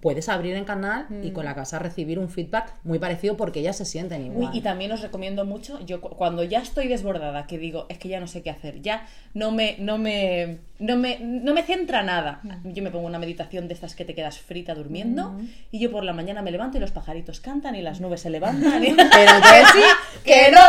puedes 0.00 0.28
abrir 0.28 0.54
en 0.54 0.64
canal 0.64 1.08
y 1.24 1.32
con 1.32 1.44
la 1.44 1.54
que 1.54 1.60
vas 1.60 1.74
a 1.74 1.80
recibir 1.80 2.20
un 2.20 2.28
feedback 2.28 2.74
muy 2.84 3.00
parecido 3.00 3.36
porque 3.36 3.58
ellas 3.58 3.76
se 3.76 3.84
sienten 3.84 4.20
Uy, 4.22 4.26
igual. 4.28 4.56
y 4.56 4.60
también 4.60 4.92
os 4.92 5.00
recomiendo 5.00 5.44
mucho, 5.44 5.84
yo 5.84 6.00
cu- 6.00 6.10
cuando 6.10 6.44
ya 6.44 6.60
estoy 6.60 6.86
desbordada, 6.86 7.48
que 7.48 7.58
digo, 7.58 7.86
es 7.88 7.98
que 7.98 8.08
ya 8.08 8.20
no 8.20 8.28
sé 8.28 8.42
qué 8.42 8.50
hacer, 8.50 8.82
ya 8.82 9.08
no 9.34 9.50
me, 9.50 9.74
no 9.80 9.98
me, 9.98 10.58
no 10.80 10.96
me, 10.96 11.18
no 11.20 11.54
me 11.54 11.62
centra 11.62 12.02
nada. 12.02 12.40
Yo 12.64 12.82
me 12.82 12.90
pongo 12.90 13.06
una 13.06 13.18
meditación 13.18 13.68
de 13.68 13.74
estas 13.74 13.94
que 13.94 14.04
te 14.04 14.14
quedas 14.14 14.38
frita 14.38 14.74
durmiendo 14.74 15.38
y 15.70 15.78
yo 15.78 15.90
por 15.92 16.02
la 16.04 16.12
mañana 16.12 16.42
me 16.42 16.50
levanto 16.50 16.78
y 16.78 16.80
los 16.80 16.90
pajaritos 16.90 17.40
cantan 17.40 17.74
y 17.76 17.82
las 17.82 18.00
nubes 18.00 18.20
se 18.22 18.30
levantan. 18.30 18.82
y- 18.84 18.92
Pero 18.94 19.02
entonces 19.36 19.68
sí, 19.74 19.82
¡Que 20.24 20.50
no! 20.50 20.60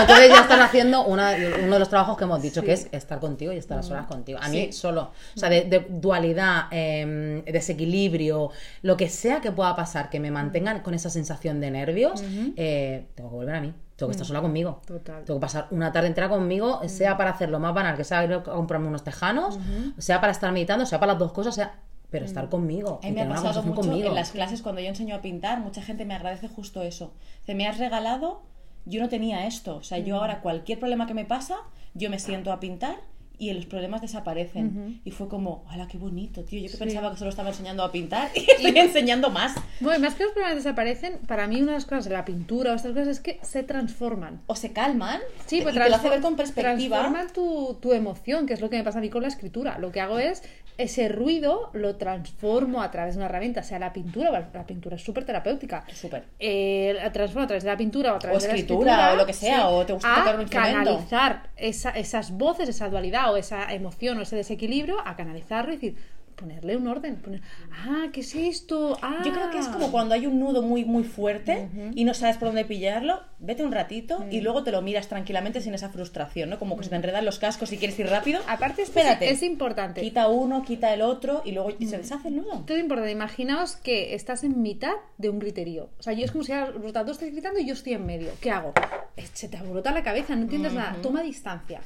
Entonces 0.00 0.28
ya 0.28 0.40
estás 0.42 0.60
haciendo 0.60 1.04
una- 1.04 1.34
uno 1.62 1.72
de 1.74 1.78
los 1.78 1.88
trabajos 1.88 2.16
que 2.16 2.24
hemos 2.24 2.40
dicho, 2.40 2.62
que 2.62 2.72
es 2.72 2.88
estar 2.92 3.18
contigo 3.20 3.52
y 3.52 3.56
estar 3.56 3.78
a 3.78 3.82
solas 3.82 4.06
contigo. 4.06 4.38
A 4.40 4.48
mí 4.48 4.66
Sí. 4.66 4.72
solo, 4.72 5.12
o 5.34 5.38
sea, 5.38 5.48
de, 5.48 5.62
de 5.62 5.86
dualidad, 5.88 6.64
em, 6.70 7.42
desequilibrio, 7.44 8.50
lo 8.82 8.96
que 8.96 9.08
sea 9.08 9.40
que 9.40 9.50
pueda 9.50 9.74
pasar, 9.74 10.10
que 10.10 10.20
me 10.20 10.30
mantengan 10.30 10.80
con 10.80 10.94
esa 10.94 11.10
sensación 11.10 11.60
de 11.60 11.70
nervios, 11.70 12.22
eh, 12.56 13.06
tengo 13.14 13.30
que 13.30 13.36
volver 13.36 13.54
a 13.56 13.60
mí. 13.60 13.72
Tengo 13.96 14.08
que 14.08 14.12
estar 14.12 14.26
sola 14.26 14.40
conmigo. 14.40 14.80
Total. 14.86 15.24
Tengo 15.24 15.38
que 15.38 15.42
pasar 15.42 15.68
una 15.70 15.92
tarde 15.92 16.08
entera 16.08 16.28
conmigo, 16.28 16.80
sea 16.88 17.16
para 17.16 17.30
hacer 17.30 17.50
lo 17.50 17.60
más 17.60 17.74
banal, 17.74 17.96
que 17.96 18.04
sea 18.04 18.24
ir 18.24 18.32
a 18.32 18.42
comprarme 18.42 18.88
unos 18.88 19.04
tejanos, 19.04 19.58
sea 19.98 20.20
para 20.20 20.32
estar 20.32 20.50
meditando, 20.52 20.86
sea 20.86 20.98
para 20.98 21.12
las 21.12 21.18
dos 21.18 21.32
cosas, 21.32 21.54
sea... 21.54 21.78
Pero 22.10 22.26
estar 22.26 22.50
conmigo. 22.50 23.00
A 23.02 23.06
mí 23.06 23.12
me 23.12 23.22
ha 23.22 23.28
pasado 23.28 23.62
mucho 23.62 23.80
conmigo. 23.80 24.08
en 24.08 24.14
las 24.14 24.32
clases 24.32 24.60
cuando 24.60 24.82
yo 24.82 24.88
enseño 24.88 25.16
a 25.16 25.22
pintar, 25.22 25.60
mucha 25.60 25.80
gente 25.80 26.04
me 26.04 26.14
agradece 26.14 26.46
justo 26.46 26.82
eso. 26.82 27.14
Te 27.46 27.54
me 27.54 27.66
has 27.66 27.78
regalado, 27.78 28.42
yo 28.84 29.00
no 29.00 29.08
tenía 29.08 29.46
esto. 29.46 29.76
O 29.76 29.82
sea, 29.82 29.96
yo 29.96 30.18
ahora 30.18 30.42
cualquier 30.42 30.78
problema 30.78 31.06
que 31.06 31.14
me 31.14 31.24
pasa, 31.24 31.56
yo 31.94 32.10
me 32.10 32.18
siento 32.18 32.52
a 32.52 32.60
pintar 32.60 32.96
y 33.38 33.52
los 33.52 33.66
problemas 33.66 34.00
desaparecen. 34.00 35.00
Y 35.04 35.10
fue 35.10 35.28
como, 35.28 35.64
¡hala, 35.68 35.88
qué 35.88 35.98
bonito, 35.98 36.44
tío! 36.44 36.60
Yo 36.60 36.70
que 36.70 36.76
pensaba 36.76 37.10
que 37.10 37.18
solo 37.18 37.30
estaba 37.30 37.48
enseñando 37.48 37.82
a 37.82 37.90
pintar 37.92 38.30
y 38.34 38.40
estoy 38.50 38.78
enseñando 38.78 39.30
más. 39.30 39.54
Bueno, 39.80 39.98
y 39.98 40.02
más 40.02 40.14
que 40.14 40.24
los 40.24 40.32
problemas 40.32 40.56
desaparecen, 40.56 41.18
para 41.26 41.46
mí 41.46 41.56
una 41.60 41.72
de 41.72 41.78
las 41.78 41.84
cosas 41.84 42.04
de 42.04 42.10
la 42.10 42.24
pintura 42.24 42.72
o 42.72 42.74
estas 42.74 42.92
cosas 42.92 43.08
es 43.08 43.20
que 43.20 43.38
se 43.42 43.62
transforman. 43.62 44.42
O 44.46 44.56
se 44.56 44.72
calman 44.72 45.20
Sí, 45.46 45.58
y 45.58 45.62
pues 45.62 45.74
te 45.74 45.88
lo 45.88 45.94
hace 45.94 46.08
ver 46.08 46.20
con 46.20 46.36
perspectiva. 46.36 46.98
Transforman 46.98 47.32
tu, 47.32 47.78
tu 47.80 47.92
emoción, 47.92 48.46
que 48.46 48.54
es 48.54 48.60
lo 48.60 48.70
que 48.70 48.76
me 48.76 48.84
pasa 48.84 48.98
a 48.98 49.00
mí 49.00 49.10
con 49.10 49.22
la 49.22 49.28
escritura. 49.28 49.78
Lo 49.78 49.92
que 49.92 50.00
hago 50.00 50.18
es 50.18 50.42
ese 50.78 51.08
ruido 51.08 51.70
lo 51.74 51.96
transformo 51.96 52.82
a 52.82 52.90
través 52.90 53.14
de 53.14 53.18
una 53.20 53.26
herramienta, 53.26 53.62
sea 53.62 53.78
la 53.78 53.92
pintura, 53.92 54.30
la 54.52 54.66
pintura 54.66 54.96
es 54.96 55.02
súper 55.02 55.24
terapéutica. 55.24 55.84
Súper. 55.92 56.24
Eh, 56.38 56.94
la 57.00 57.12
transformo 57.12 57.44
a 57.44 57.46
través 57.46 57.62
de 57.64 57.70
la 57.70 57.76
pintura 57.76 58.12
o 58.12 58.16
a 58.16 58.18
través 58.18 58.38
O 58.38 58.40
de 58.42 58.48
la 58.48 58.54
escritura, 58.58 58.90
escritura, 58.92 59.12
o 59.12 59.16
lo 59.16 59.26
que 59.26 59.32
sea, 59.32 59.68
o 59.68 59.86
te 59.86 59.92
gusta 59.92 60.12
a 60.12 60.18
tocar 60.20 60.34
un 60.36 60.42
instrumento. 60.42 60.78
canalizar 60.78 61.50
esa- 61.56 61.90
esas 61.90 62.30
voces, 62.32 62.68
esa 62.68 62.88
dualidad 62.88 63.32
o 63.32 63.36
esa 63.36 63.72
emoción 63.72 64.18
o 64.18 64.22
ese 64.22 64.36
desequilibrio, 64.36 64.96
a 65.04 65.14
canalizarlo 65.16 65.72
y 65.72 65.76
decir, 65.76 65.96
ponerle 66.42 66.76
un 66.76 66.86
orden. 66.88 67.16
Poner, 67.16 67.40
ah, 67.72 68.06
¿qué 68.12 68.20
es 68.20 68.34
esto? 68.34 68.98
Ah. 69.00 69.22
Yo 69.24 69.32
creo 69.32 69.50
que 69.50 69.58
es 69.58 69.68
como 69.68 69.90
cuando 69.90 70.14
hay 70.14 70.26
un 70.26 70.38
nudo 70.40 70.60
muy 70.62 70.84
muy 70.84 71.04
fuerte 71.04 71.68
y 71.94 72.04
no 72.04 72.14
sabes 72.14 72.36
por 72.36 72.48
dónde 72.48 72.64
pillarlo, 72.64 73.20
vete 73.38 73.64
un 73.64 73.72
ratito 73.72 74.24
y 74.30 74.40
luego 74.40 74.62
te 74.64 74.72
lo 74.72 74.82
miras 74.82 75.08
tranquilamente 75.08 75.60
sin 75.60 75.74
esa 75.74 75.88
frustración, 75.88 76.50
¿no? 76.50 76.58
Como 76.58 76.76
que 76.76 76.84
se 76.84 76.90
te 76.90 76.96
enredan 76.96 77.24
los 77.24 77.38
cascos 77.38 77.72
y 77.72 77.78
quieres 77.78 77.98
ir 77.98 78.08
rápido. 78.08 78.40
Aparte, 78.48 78.82
es- 78.82 78.88
espérate. 78.88 79.30
es 79.30 79.42
importante. 79.42 80.00
Quita 80.00 80.28
uno, 80.28 80.62
quita 80.64 80.92
el 80.92 81.02
otro 81.02 81.42
y 81.44 81.52
luego 81.52 81.70
se 81.80 81.98
deshace 81.98 82.28
el 82.28 82.36
nudo. 82.36 82.54
Esto 82.60 82.74
es 82.74 82.80
importante. 82.80 83.12
Imaginaos 83.12 83.76
que 83.76 84.14
estás 84.14 84.44
en 84.44 84.60
mitad 84.62 84.92
de 85.18 85.30
un 85.30 85.38
griterío. 85.38 85.88
O 85.98 86.02
sea, 86.02 86.12
yo 86.12 86.24
es 86.24 86.32
como 86.32 86.44
si 86.44 86.52
los 86.52 86.92
dos 86.92 87.10
estáis 87.12 87.32
gritando 87.32 87.60
y 87.60 87.66
yo 87.66 87.74
estoy 87.74 87.92
en 87.94 88.04
medio. 88.04 88.30
¿Qué 88.40 88.50
hago? 88.50 88.72
Eh, 89.16 89.24
Se 89.32 89.48
te 89.48 89.56
abrota 89.56 89.92
la 89.92 90.02
cabeza, 90.02 90.34
no 90.36 90.42
entiendes 90.42 90.72
nada. 90.74 90.96
Toma 91.02 91.22
distancia. 91.22 91.80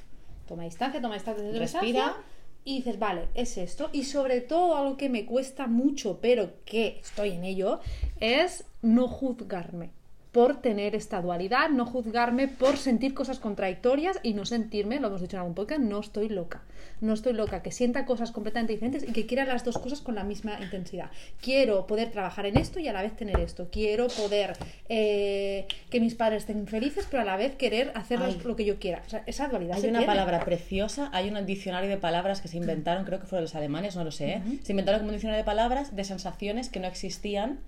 Toma 0.47 0.63
distancia, 0.65 1.01
toma 1.01 1.15
distancia, 1.15 1.45
toma 1.45 1.59
Respira. 1.59 1.83
distancia. 1.87 2.23
Y 2.66 2.78
dices, 2.78 2.99
vale, 2.99 3.28
es 3.35 3.56
esto. 3.58 3.90
Y 3.92 4.02
sobre 4.04 4.40
todo 4.40 4.76
algo 4.76 4.96
que 4.96 5.08
me 5.08 5.25
cuesta 5.25 5.68
mucho, 5.68 6.18
pero 6.20 6.50
que 6.64 6.99
estoy 7.00 7.30
en 7.30 7.44
ello, 7.44 7.78
es 8.18 8.64
no 8.82 9.06
juzgarme 9.06 9.96
por 10.37 10.61
tener 10.61 10.95
esta 10.95 11.23
dualidad, 11.23 11.71
no 11.71 11.87
juzgarme 11.87 12.47
por 12.47 12.76
sentir 12.76 13.14
cosas 13.14 13.40
contradictorias 13.40 14.19
y 14.23 14.35
no 14.35 14.45
sentirme, 14.45 15.00
lo 15.00 15.07
hemos 15.07 15.23
dicho 15.23 15.37
en 15.37 15.40
algún 15.40 15.55
podcast, 15.55 15.81
no 15.81 15.99
estoy 15.99 16.28
loca. 16.28 16.61
No 17.00 17.14
estoy 17.14 17.33
loca, 17.33 17.62
que 17.62 17.73
sienta 17.73 18.05
cosas 18.05 18.33
completamente 18.33 18.75
diferentes 18.75 19.09
y 19.09 19.12
que 19.12 19.25
quiera 19.25 19.47
las 19.47 19.64
dos 19.64 19.78
cosas 19.78 20.02
con 20.02 20.14
la 20.14 20.25
misma 20.25 20.59
intensidad. 20.61 21.11
Quiero 21.40 21.87
poder 21.87 22.11
trabajar 22.11 22.45
en 22.45 22.59
esto 22.59 22.78
y 22.81 22.87
a 22.87 22.93
la 22.93 23.00
vez 23.00 23.16
tener 23.16 23.40
esto. 23.40 23.69
Quiero 23.73 24.09
poder 24.09 24.59
eh, 24.90 25.66
que 25.88 26.00
mis 26.00 26.14
padres 26.14 26.43
estén 26.43 26.66
felices, 26.66 27.07
pero 27.11 27.23
a 27.23 27.25
la 27.25 27.38
vez 27.38 27.57
querer 27.57 27.93
hacer 27.95 28.19
Ay. 28.23 28.38
lo 28.45 28.57
que 28.57 28.66
yo 28.66 28.78
quiera. 28.78 29.02
O 29.07 29.09
sea, 29.09 29.23
esa 29.25 29.49
dualidad 29.49 29.76
Hay 29.76 29.81
se 29.81 29.88
una 29.88 30.00
tiene. 30.00 30.12
palabra 30.12 30.45
preciosa, 30.45 31.09
hay 31.14 31.31
un 31.31 31.47
diccionario 31.47 31.88
de 31.88 31.97
palabras 31.97 32.43
que 32.43 32.49
se 32.49 32.59
inventaron, 32.59 33.07
creo 33.07 33.21
que 33.21 33.26
fueron 33.26 33.45
los 33.45 33.55
alemanes, 33.55 33.97
no 33.97 34.05
lo 34.05 34.11
sé, 34.11 34.33
¿eh? 34.33 34.43
se 34.62 34.73
inventaron 34.73 35.00
como 35.00 35.09
un 35.09 35.14
diccionario 35.14 35.43
de 35.43 35.47
palabras 35.47 35.97
de 35.97 36.05
sensaciones 36.05 36.69
que 36.69 36.78
no 36.78 36.88
existían 36.88 37.61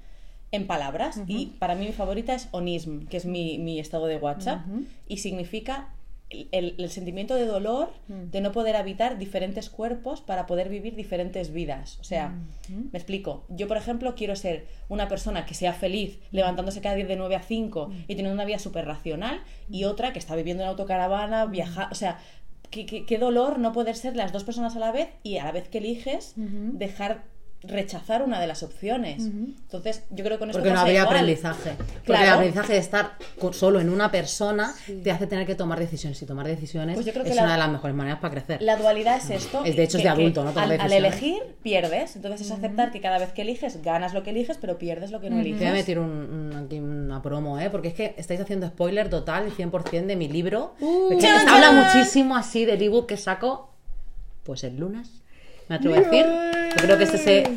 en 0.52 0.66
palabras 0.66 1.18
y 1.28 1.46
para 1.58 1.74
mí 1.74 1.86
mi 1.86 1.92
favorita 1.92 2.34
es 2.34 2.48
onism, 2.52 3.06
que 3.06 3.16
es 3.18 3.26
mi, 3.26 3.58
mi 3.58 3.78
estado 3.78 4.06
de 4.06 4.16
WhatsApp 4.16 4.66
y 5.06 5.18
significa 5.18 5.88
el, 6.30 6.48
el- 6.52 6.74
el 6.78 6.90
sentimiento 6.90 7.34
de 7.34 7.46
dolor 7.46 7.90
de 8.30 8.40
no 8.42 8.52
poder 8.52 8.76
habitar 8.76 9.16
diferentes 9.18 9.70
cuerpos 9.70 10.20
para 10.20 10.46
poder 10.46 10.68
vivir 10.68 10.94
diferentes 10.94 11.52
vidas. 11.52 11.98
O 12.00 12.04
sea, 12.04 12.34
me 12.92 12.98
explico. 12.98 13.44
Yo, 13.48 13.66
por 13.66 13.76
ejemplo, 13.78 14.14
quiero 14.14 14.36
ser 14.36 14.66
una 14.90 15.08
persona 15.08 15.46
que 15.46 15.54
sea 15.54 15.72
feliz 15.72 16.18
levantándose 16.30 16.80
cada 16.82 16.96
día 16.96 17.06
de 17.06 17.16
9 17.16 17.34
a 17.36 17.42
5 17.42 17.90
y 18.04 18.06
teniendo 18.08 18.32
una 18.32 18.44
vida 18.44 18.58
súper 18.58 18.84
racional 18.86 19.40
y 19.70 19.84
otra 19.84 20.12
que 20.12 20.18
está 20.18 20.36
viviendo 20.36 20.62
en 20.62 20.68
autocaravana, 20.68 21.46
viajar, 21.46 21.88
o 21.90 21.94
sea, 21.94 22.18
qué, 22.70 22.84
qué- 22.84 23.06
qué 23.06 23.16
dolor 23.16 23.58
no 23.58 23.72
poder 23.72 23.96
ser 23.96 24.14
las 24.14 24.30
dos 24.32 24.44
personas 24.44 24.76
a 24.76 24.80
la 24.80 24.92
vez 24.92 25.08
y 25.22 25.38
a 25.38 25.44
la 25.44 25.52
vez 25.52 25.68
que 25.70 25.78
eliges 25.78 26.34
dejar 26.78 27.24
rechazar 27.62 28.22
una 28.22 28.40
de 28.40 28.46
las 28.46 28.62
opciones. 28.62 29.24
Entonces, 29.26 30.04
yo 30.10 30.24
creo 30.24 30.36
que 30.36 30.38
con 30.38 30.50
esto 30.50 30.60
Porque 30.60 30.72
no 30.72 30.78
habría 30.80 31.00
igual. 31.00 31.16
aprendizaje. 31.16 31.72
Porque 31.76 32.02
Claro. 32.04 32.24
el 32.24 32.30
aprendizaje 32.34 32.72
de 32.74 32.78
estar 32.78 33.12
solo 33.52 33.80
en 33.80 33.90
una 33.90 34.10
persona 34.12 34.72
te 35.02 35.10
hace 35.10 35.26
tener 35.26 35.44
que 35.44 35.56
tomar 35.56 35.78
decisiones. 35.80 36.22
Y 36.22 36.26
tomar 36.26 36.46
decisiones 36.46 36.94
Pues 36.94 37.04
yo 37.04 37.12
creo 37.12 37.24
que 37.24 37.30
es 37.30 37.36
la- 37.36 37.42
una 37.42 37.52
de 37.54 37.58
las 37.58 37.70
mejores 37.70 37.96
maneras 37.96 38.20
para 38.20 38.32
crecer. 38.34 38.62
La 38.62 38.76
dualidad 38.76 39.16
es 39.16 39.30
esto. 39.30 39.64
Es 39.64 39.74
de 39.76 39.82
hecho 39.82 39.98
es 39.98 40.04
de 40.04 40.08
adulto, 40.08 40.44
¿no? 40.44 40.50
Al, 40.58 40.80
al 40.80 40.92
elegir, 40.92 41.42
pierdes. 41.62 42.14
Entonces 42.14 42.42
es 42.46 42.52
aceptar 42.52 42.92
que 42.92 43.00
cada 43.00 43.18
vez 43.18 43.32
que 43.32 43.42
eliges, 43.42 43.82
ganas 43.82 44.14
lo 44.14 44.22
que 44.22 44.30
eliges, 44.30 44.56
pero 44.56 44.78
pierdes 44.78 45.10
lo 45.10 45.20
que 45.20 45.28
no 45.28 45.36
Te 45.36 45.42
voy 45.42 45.50
a 45.50 45.54
eliges. 45.56 45.72
meter 45.72 45.98
un, 45.98 46.10
un- 46.10 46.56
aquí 46.64 46.78
una 46.78 47.20
promo, 47.22 47.58
¿eh? 47.58 47.70
Porque 47.70 47.88
es 47.88 47.94
que 47.94 48.14
estáis 48.16 48.40
haciendo 48.40 48.68
spoiler 48.68 49.10
total, 49.10 49.50
100% 49.50 50.06
de 50.06 50.16
mi 50.16 50.28
libro. 50.28 50.74
Uh. 50.80 51.08
Que 51.10 51.18
¡Chan, 51.18 51.40
se 51.44 51.48
habla 51.48 51.72
muchísimo 51.72 52.36
así 52.36 52.64
del 52.64 52.80
ebook 52.82 53.06
que 53.06 53.16
saco, 53.16 53.74
pues 54.44 54.62
el 54.64 54.76
lunes. 54.78 55.10
Me 55.68 55.76
atrevo 55.76 55.94
a 55.96 56.00
decir. 56.00 56.24
Yo 56.76 56.82
creo 56.84 56.98
que 56.98 57.04
este 57.04 57.18
se... 57.18 57.54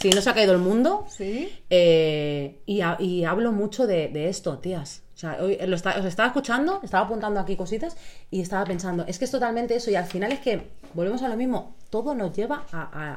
Si 0.00 0.10
no 0.10 0.20
se 0.20 0.30
ha 0.30 0.34
caído 0.34 0.52
el 0.52 0.58
mundo, 0.58 1.06
Sí. 1.08 1.48
Eh, 1.70 2.60
y, 2.66 2.80
ha- 2.82 2.96
y 3.00 3.24
hablo 3.24 3.52
mucho 3.52 3.86
de, 3.86 4.08
de 4.08 4.28
esto, 4.28 4.58
tías. 4.58 5.02
O 5.16 5.18
sea, 5.18 5.38
hoy 5.40 5.56
lo 5.66 5.74
está- 5.76 5.98
os 5.98 6.04
estaba 6.04 6.26
escuchando, 6.26 6.80
estaba 6.82 7.06
apuntando 7.06 7.40
aquí 7.40 7.56
cositas 7.56 7.96
y 8.30 8.42
estaba 8.42 8.64
pensando, 8.66 9.06
es 9.08 9.18
que 9.18 9.24
es 9.24 9.30
totalmente 9.30 9.74
eso. 9.74 9.90
Y 9.90 9.94
al 9.94 10.04
final 10.04 10.30
es 10.30 10.40
que 10.40 10.68
volvemos 10.92 11.22
a 11.22 11.28
lo 11.30 11.36
mismo, 11.38 11.74
todo 11.88 12.14
nos 12.14 12.36
lleva 12.36 12.66
a, 12.70 13.14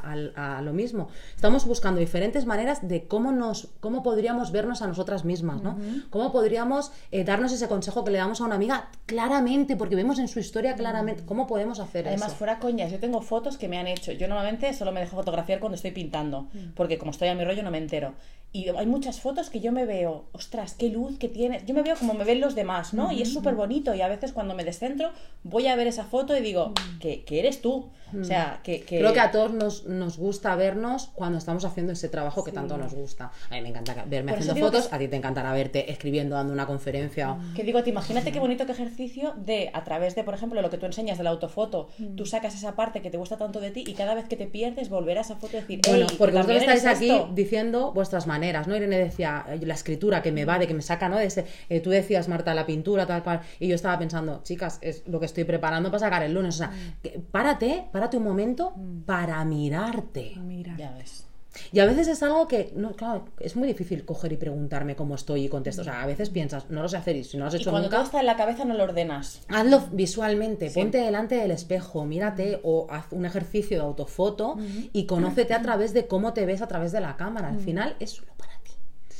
a- 0.58 0.62
lo 0.62 0.72
mismo. 0.72 1.10
Estamos 1.36 1.66
buscando 1.66 2.00
diferentes 2.00 2.46
maneras 2.46 2.88
de 2.88 3.06
cómo, 3.06 3.34
nos, 3.34 3.68
cómo 3.82 4.02
podríamos 4.02 4.54
vernos 4.54 4.82
a 4.82 4.88
nosotras 4.88 5.26
mismas, 5.26 5.62
¿no? 5.62 5.78
Cómo 6.10 6.32
podríamos 6.32 6.94
eh, 7.12 7.26
darnos 7.26 7.52
ese 7.52 7.68
consejo 7.68 8.06
que 8.06 8.12
le 8.12 8.18
damos 8.18 8.40
a 8.40 8.46
una 8.46 8.56
amiga 8.56 8.88
claramente, 9.06 9.76
porque 9.76 9.96
vemos 9.98 10.20
en 10.20 10.30
su 10.30 10.40
historia 10.40 10.76
claramente 10.76 11.24
cómo 11.26 11.48
podemos 11.48 11.82
hacer 11.82 12.08
Además, 12.08 12.30
eso. 12.30 12.38
fuera 12.38 12.60
coñas, 12.60 12.92
yo 12.94 13.00
tengo 13.00 13.22
fotos 13.22 13.58
que 13.58 13.68
me 13.68 13.78
han 13.78 13.88
hecho. 13.88 14.14
Yo 14.14 14.28
normalmente 14.30 14.74
solo 14.74 14.94
me 14.94 15.02
dejo 15.02 15.18
fotografiar 15.18 15.60
cuando 15.60 15.76
estoy 15.76 15.92
pintando, 15.92 16.48
porque 16.76 16.98
como 16.98 17.12
estoy 17.12 17.28
a 17.28 17.36
mi 17.36 17.44
rollo 17.44 17.62
no 17.64 17.72
me 17.72 17.78
entero. 17.80 18.14
Y 18.52 18.68
hay 18.70 18.88
muchas 18.88 19.20
fotos 19.22 19.52
que 19.52 19.60
yo 19.60 19.72
me 19.72 19.86
veo, 19.86 20.26
ostras, 20.32 20.74
qué 20.74 20.90
luz 20.90 21.20
que 21.20 21.30
tiene. 21.30 21.62
Yo 21.68 21.76
me 21.76 21.84
veo 21.84 21.96
como 21.96 22.16
me 22.16 22.24
ven 22.24 22.42
los 22.42 22.56
demás, 22.56 22.96
¿no? 22.96 23.12
Y 23.12 23.22
es 23.22 23.32
súper 23.32 23.54
bonito. 23.54 23.94
Y 23.94 24.02
a 24.02 24.08
veces 24.08 24.34
cuando 24.34 24.56
me 24.56 24.64
descentro, 24.64 25.12
voy 25.44 25.68
a 25.68 25.76
ver 25.76 25.86
esa 25.86 26.04
foto 26.06 26.36
y 26.36 26.42
digo, 26.42 26.74
que, 27.00 27.24
que 27.26 27.40
eres 27.40 27.62
tú. 27.62 27.90
O 28.20 28.24
sea, 28.24 28.60
que. 28.64 28.82
que- 28.82 28.98
Creo 28.98 29.14
que 29.14 29.20
a 29.20 29.30
todos 29.30 29.52
nos, 29.54 29.86
nos 29.86 30.18
gusta 30.18 30.56
vernos 30.56 31.12
cuando 31.14 31.38
estamos 31.38 31.64
haciendo 31.64 31.94
ese 31.94 32.10
trabajo 32.10 32.44
que 32.44 32.52
tanto 32.52 32.76
nos 32.76 32.92
gusta. 32.96 33.32
A 33.52 33.54
mí 33.54 33.62
me 33.62 33.70
encanta 33.70 33.94
verme 34.08 34.32
Por 34.32 34.40
haciendo 34.40 34.56
que 34.56 34.62
fotos, 34.78 34.92
a 34.92 34.98
ti 34.98 35.08
te 35.08 35.16
encantará 35.16 35.54
verte 35.54 35.92
escribiendo, 35.92 36.36
dando 36.36 36.52
una 36.52 36.66
conferencia. 36.66 37.38
Que 37.56 37.64
digo, 37.64 37.84
te 37.84 37.92
imagínate 37.92 38.32
qué 38.32 38.40
bonito 38.40 38.66
que 38.66 38.72
ejercicio 38.72 39.36
de, 39.38 39.70
a 39.76 39.84
través 39.84 40.16
de, 40.16 40.24
por 40.24 40.34
ejemplo, 40.34 40.60
lo 40.64 40.72
que 40.72 40.80
tú 40.80 40.88
enseñas 40.88 41.20
de 41.20 41.24
la 41.24 41.30
autofoto, 41.30 41.90
tú 42.18 42.26
sacas 42.26 42.56
esa 42.56 42.76
parte 42.76 43.04
que 43.04 43.12
te 43.12 43.18
gusta 43.18 43.38
tanto 43.38 43.60
de 43.60 43.70
ti 43.70 43.84
y 43.86 43.94
cada 43.94 44.16
vez 44.16 44.26
que 44.28 44.36
te 44.38 44.48
pierdes 44.48 44.90
volver 44.90 45.20
a 45.20 45.22
esa 45.22 45.36
foto 45.36 45.58
y 45.58 45.60
decir, 45.60 45.82
Bueno, 45.88 46.08
"Ey, 46.10 46.16
porque 46.18 46.32
que 46.34 46.38
vosotros 46.42 46.62
estáis 46.64 46.86
aquí 46.88 47.12
esto". 47.12 47.30
diciendo 47.36 47.92
vuestras 47.94 48.26
maneras, 48.26 48.39
¿no? 48.68 48.76
Irene 48.76 48.98
decía, 48.98 49.46
eh, 49.50 49.60
la 49.66 49.74
escritura 49.76 50.22
que 50.22 50.32
me 50.32 50.46
va, 50.46 50.58
de 50.60 50.68
que 50.68 50.74
me 50.74 50.82
saca, 50.82 51.08
¿no? 51.10 51.18
De 51.18 51.26
ese, 51.26 51.46
eh, 51.70 51.80
tú 51.80 51.90
decías, 51.90 52.28
Marta, 52.28 52.54
la 52.54 52.66
pintura, 52.66 53.06
tal 53.06 53.22
cual, 53.24 53.42
y 53.60 53.68
yo 53.68 53.76
estaba 53.76 53.98
pensando, 54.00 54.42
chicas, 54.44 54.80
es 54.82 55.04
lo 55.08 55.20
que 55.20 55.26
estoy 55.28 55.44
preparando 55.44 55.90
para 55.90 56.00
sacar 56.00 56.24
el 56.24 56.34
lunes, 56.34 56.56
o 56.56 56.58
sea, 56.60 56.72
que- 57.04 57.20
párate, 57.32 57.86
párate 57.92 58.18
un 58.18 58.24
momento 58.24 58.74
para 59.06 59.44
mirarte. 59.46 60.34
Mira. 60.38 60.76
Ya 60.78 60.92
ves. 60.92 61.26
Y 61.72 61.80
a 61.80 61.86
veces 61.86 62.08
es 62.08 62.22
algo 62.24 62.48
que, 62.48 62.72
no, 62.76 62.92
claro, 62.92 63.26
es 63.40 63.56
muy 63.56 63.68
difícil 63.68 64.06
coger 64.06 64.32
y 64.34 64.38
preguntarme 64.38 64.96
cómo 64.96 65.16
estoy 65.16 65.46
y 65.46 65.50
contesto. 65.50 65.82
O 65.82 65.86
sea, 65.86 66.02
a 66.02 66.06
veces 66.06 66.30
piensas, 66.30 66.70
no 66.70 66.82
lo 66.82 66.90
sé 66.90 66.98
hacer 66.98 67.16
y 67.16 67.24
si 67.24 67.38
no 67.38 67.44
lo 67.44 67.48
has 67.48 67.54
Y 67.56 67.58
hecho 67.58 67.72
cuando 67.72 67.88
nunca, 67.88 67.98
todo 67.98 68.06
está 68.06 68.20
en 68.20 68.26
la 68.26 68.38
cabeza 68.38 68.66
no 68.66 68.76
lo 68.76 68.84
ordenas. 68.84 69.42
hazlo 69.48 69.84
visualmente, 69.92 70.70
ponte 70.72 71.00
delante 71.00 71.36
del 71.36 71.52
espejo, 71.52 72.06
mírate 72.06 72.60
o 72.64 72.88
haz 72.90 73.06
un 73.12 73.26
ejercicio 73.26 73.78
de 73.78 73.84
autofoto 73.84 74.58
y 74.94 75.06
conócete 75.06 75.54
a 75.54 75.62
través 75.62 75.94
de 75.94 76.08
cómo 76.08 76.34
te 76.34 76.46
ves 76.46 76.62
a 76.62 76.68
través 76.68 76.92
de 76.92 77.02
la 77.02 77.16
cámara. 77.18 77.50
Al 77.50 77.60
final 77.60 77.96
es 78.00 78.12
solo 78.12 78.32
para. 78.38 78.59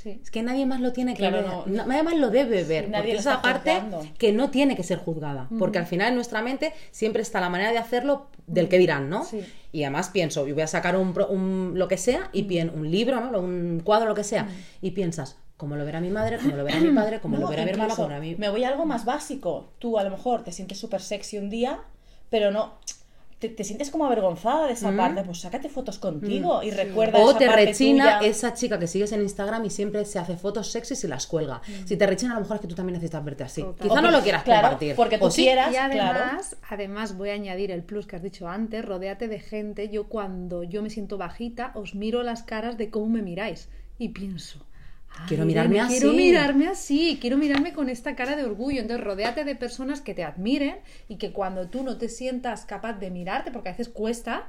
Sí. 0.02 0.20
Es 0.24 0.32
que 0.32 0.42
nadie 0.44 0.66
más 0.66 0.80
lo 0.80 0.94
tiene 0.94 1.14
que 1.14 1.20
Claro, 1.20 1.38
ver. 1.38 1.46
no. 1.76 1.86
Nadie 1.86 2.04
más 2.04 2.16
lo 2.18 2.30
debe 2.30 2.64
ver. 2.64 2.90
nadie 2.90 3.02
porque 3.04 3.14
es 3.16 3.20
esa 3.22 3.42
parte 3.42 3.72
juzgando. 3.74 4.08
que 4.18 4.32
no 4.32 4.50
tiene 4.50 4.76
que 4.76 4.84
ser 4.84 4.98
juzgada. 5.00 5.50
Porque 5.60 5.78
al 5.78 5.86
final 5.88 6.10
en 6.10 6.16
nuestra 6.16 6.42
mente 6.42 6.74
siempre 6.92 7.22
está 7.22 7.42
la 7.42 7.50
manera 7.50 7.72
de 7.72 7.78
hacerlo 7.80 8.28
del 8.48 8.70
que 8.70 8.78
dirán, 8.78 9.10
¿no? 9.10 9.26
Sí. 9.26 9.42
Y 9.72 9.84
además 9.84 10.10
pienso, 10.10 10.48
yo 10.48 10.54
voy 10.54 10.64
a 10.64 10.68
sacar 10.68 10.96
un, 10.96 11.14
pro- 11.14 11.28
un- 11.28 11.74
lo 11.76 11.88
que 11.88 11.98
sea 11.98 12.30
y 12.34 12.44
pien, 12.44 12.72
un 12.74 12.90
libro, 12.90 13.20
¿no? 13.20 13.40
Un 13.40 13.82
cuadro, 13.84 14.08
lo 14.08 14.16
que 14.16 14.24
sea. 14.24 14.48
Y 14.82 14.92
piensas, 14.92 15.38
¿cómo 15.58 15.76
lo 15.76 15.84
verá 15.86 16.00
mi 16.00 16.10
madre? 16.10 16.38
¿Cómo 16.38 16.56
lo 16.56 16.64
verá 16.64 16.80
mi 16.82 16.90
padre? 16.96 17.20
¿Cómo 17.20 17.36
No, 17.36 17.42
lo 17.44 17.50
verá 17.50 17.64
mi 17.66 17.72
hermana? 17.72 17.86
incluso 17.94 18.04
¿Cómo 18.04 18.16
lo 18.16 18.20
verá 18.22 18.32
mi... 18.32 18.36
Me 18.38 18.50
voy 18.50 18.64
a 18.64 18.70
algo 18.70 18.86
más 18.86 19.04
básico. 19.06 19.74
Tú 19.80 20.00
a 20.00 20.04
lo 20.04 20.10
mejor 20.12 20.44
te 20.44 20.52
sientes 20.54 20.78
súper 20.80 21.02
sexy 21.02 21.38
un 21.38 21.50
día, 21.50 21.80
pero 22.30 22.52
no. 22.52 22.80
Te, 23.40 23.48
te 23.48 23.64
sientes 23.64 23.90
como 23.90 24.06
avergonzada 24.06 24.68
de 24.68 24.74
esa 24.74 24.96
parte. 24.96 25.24
Pues 25.24 25.40
sácate 25.40 25.70
fotos 25.70 25.98
contigo 25.98 26.62
y 26.62 26.72
recuerda 26.72 27.18
Mm. 27.20 27.22
O 27.22 27.30
esa 27.30 27.40
te 27.40 27.48
parte 27.48 27.66
rechina 27.68 28.20
tuya. 28.20 28.30
esa 28.30 28.54
chica 28.54 28.78
que 28.78 28.86
sigues 28.88 29.12
en 29.14 29.22
Instagram 29.22 29.64
y 29.64 29.70
siempre 29.70 30.04
se 30.04 30.20
hace 30.20 30.36
fotos 30.36 30.70
sexys 30.72 31.04
y 31.06 31.08
las 31.08 31.26
cuelga. 31.26 31.62
Si 31.86 31.96
te 31.96 32.06
rechina, 32.06 32.34
a 32.34 32.36
lo 32.36 32.42
mejor 32.42 32.56
es 32.58 32.62
que 32.62 32.68
tú 32.68 32.76
también 32.76 32.96
necesitas 32.96 33.24
verte 33.24 33.46
así. 33.46 33.62
Total. 33.64 33.88
Quizá 33.88 34.00
O 34.00 34.02
no 34.02 34.12
lo 34.12 34.22
quieras 34.22 34.44
claro, 34.44 34.62
compartir. 34.68 34.96
porque 34.96 35.18
tú 35.18 35.26
O 35.26 35.32
sí, 35.32 35.44
quieras. 35.44 35.70
Y 35.70 35.74
claro. 35.74 36.20
además, 36.20 36.58
además 36.70 37.18
voy 37.18 37.30
a 37.30 37.34
añadir 37.34 37.72
el 37.72 37.84
plus 37.84 38.06
que 38.08 38.18
has 38.18 38.22
dicho 38.24 38.48
antes, 38.50 38.84
rodéate 38.84 39.30
de 39.30 39.40
gente. 39.40 39.88
Yo 39.90 40.08
cuando 40.10 40.64
yo 40.64 40.82
me 40.84 40.90
siento 40.90 41.18
bajita, 41.18 41.72
os 41.76 41.96
miro 41.96 42.24
las 42.24 42.44
caras 42.44 42.78
de 42.78 42.90
cómo 42.90 43.08
me 43.08 43.22
miráis 43.22 43.70
y 43.98 44.10
pienso. 44.10 44.66
"Ay, 45.12 45.26
Quiero 45.28 45.46
mirarme 45.46 45.76
Irene, 45.76 45.90
Quiero 45.90 46.10
así". 46.10 46.18
mirarme 46.18 46.68
así, 46.68 47.18
quiero 47.22 47.38
mirarme 47.38 47.74
con 47.74 47.90
esta 47.90 48.16
cara 48.16 48.36
de 48.36 48.44
orgullo. 48.44 48.82
Entonces, 48.82 49.06
rodéate 49.06 49.44
de 49.44 49.56
personas 49.56 50.02
que 50.02 50.14
te 50.14 50.24
admiren 50.24 50.78
y 51.08 51.18
que 51.18 51.32
cuando 51.32 51.68
tú 51.68 51.84
no 51.84 51.98
te 51.98 52.10
sientas 52.10 52.66
capaz 52.66 52.94
de 52.94 53.10
mirarte, 53.12 53.52
porque 53.52 53.70
a 53.70 53.72
veces 53.74 53.90
cuesta, 53.90 54.48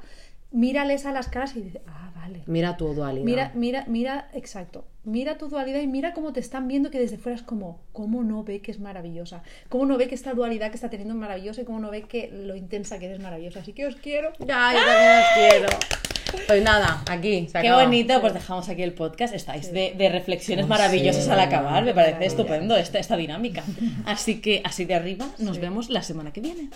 mírales 0.53 1.07
a 1.07 1.12
las 1.12 1.29
caras 1.29 1.55
y 1.57 1.62
dices, 1.62 1.81
ah, 1.87 2.11
vale. 2.14 2.42
Mira 2.46 2.77
tu 2.77 2.92
dualidad. 2.94 3.25
Mira, 3.25 3.53
mira, 3.55 3.85
mira, 3.87 4.29
exacto. 4.35 4.85
Mira 5.05 5.38
tu 5.38 5.49
dualidad 5.49 5.81
y 5.81 5.87
mira 5.87 6.12
cómo 6.12 6.33
te 6.33 6.40
están 6.40 6.68
viendo 6.68 6.90
que 6.90 6.99
desde 6.99 7.16
fuera 7.16 7.35
es 7.37 7.42
como, 7.42 7.81
cómo 7.92 8.23
no 8.23 8.44
ve 8.44 8.61
que 8.61 8.70
es 8.70 8.81
maravillosa, 8.81 9.42
cómo 9.70 9.87
no 9.87 9.96
ve 9.96 10.09
que 10.09 10.14
esta 10.14 10.35
dualidad 10.35 10.68
que 10.70 10.75
está 10.75 10.90
teniendo 10.90 11.14
es 11.14 11.20
maravillosa 11.20 11.62
y 11.62 11.64
cómo 11.64 11.81
no 11.81 11.90
ve 11.90 12.03
que 12.03 12.29
lo 12.31 12.55
intensa 12.55 12.99
que 12.99 13.07
eres 13.07 13.20
maravillosa. 13.20 13.61
Así 13.61 13.73
que 13.73 13.87
os 13.87 13.96
quiero. 13.96 14.33
Ya, 14.40 14.73
yo 14.75 14.79
también 14.85 15.18
os 15.20 15.27
quiero. 15.35 16.10
Pues 16.46 16.62
nada, 16.62 17.02
aquí. 17.09 17.46
se 17.46 17.52
Qué 17.61 17.68
acaba. 17.68 17.85
bonito, 17.85 18.20
pues 18.20 18.35
dejamos 18.35 18.68
aquí 18.68 18.83
el 18.83 18.92
podcast. 18.92 19.35
Estáis 19.35 19.72
de, 19.72 19.94
de 19.96 20.09
reflexiones 20.09 20.64
Oh, 20.64 20.68
maravillosas 20.68 21.24
sí. 21.24 21.30
al 21.30 21.40
acabar. 21.40 21.85
Me 21.85 21.94
parece 21.94 22.14
Maravilla. 22.14 22.26
estupendo 22.26 22.76
esta, 22.76 22.98
esta 22.98 23.16
dinámica. 23.16 23.62
Así 24.04 24.40
que 24.40 24.61
así 24.64 24.85
de 24.85 24.94
arriba, 24.94 25.26
nos 25.38 25.59
vemos 25.59 25.90
la 25.90 26.02
semana 26.02 26.33
que 26.33 26.40
viene. 26.40 26.68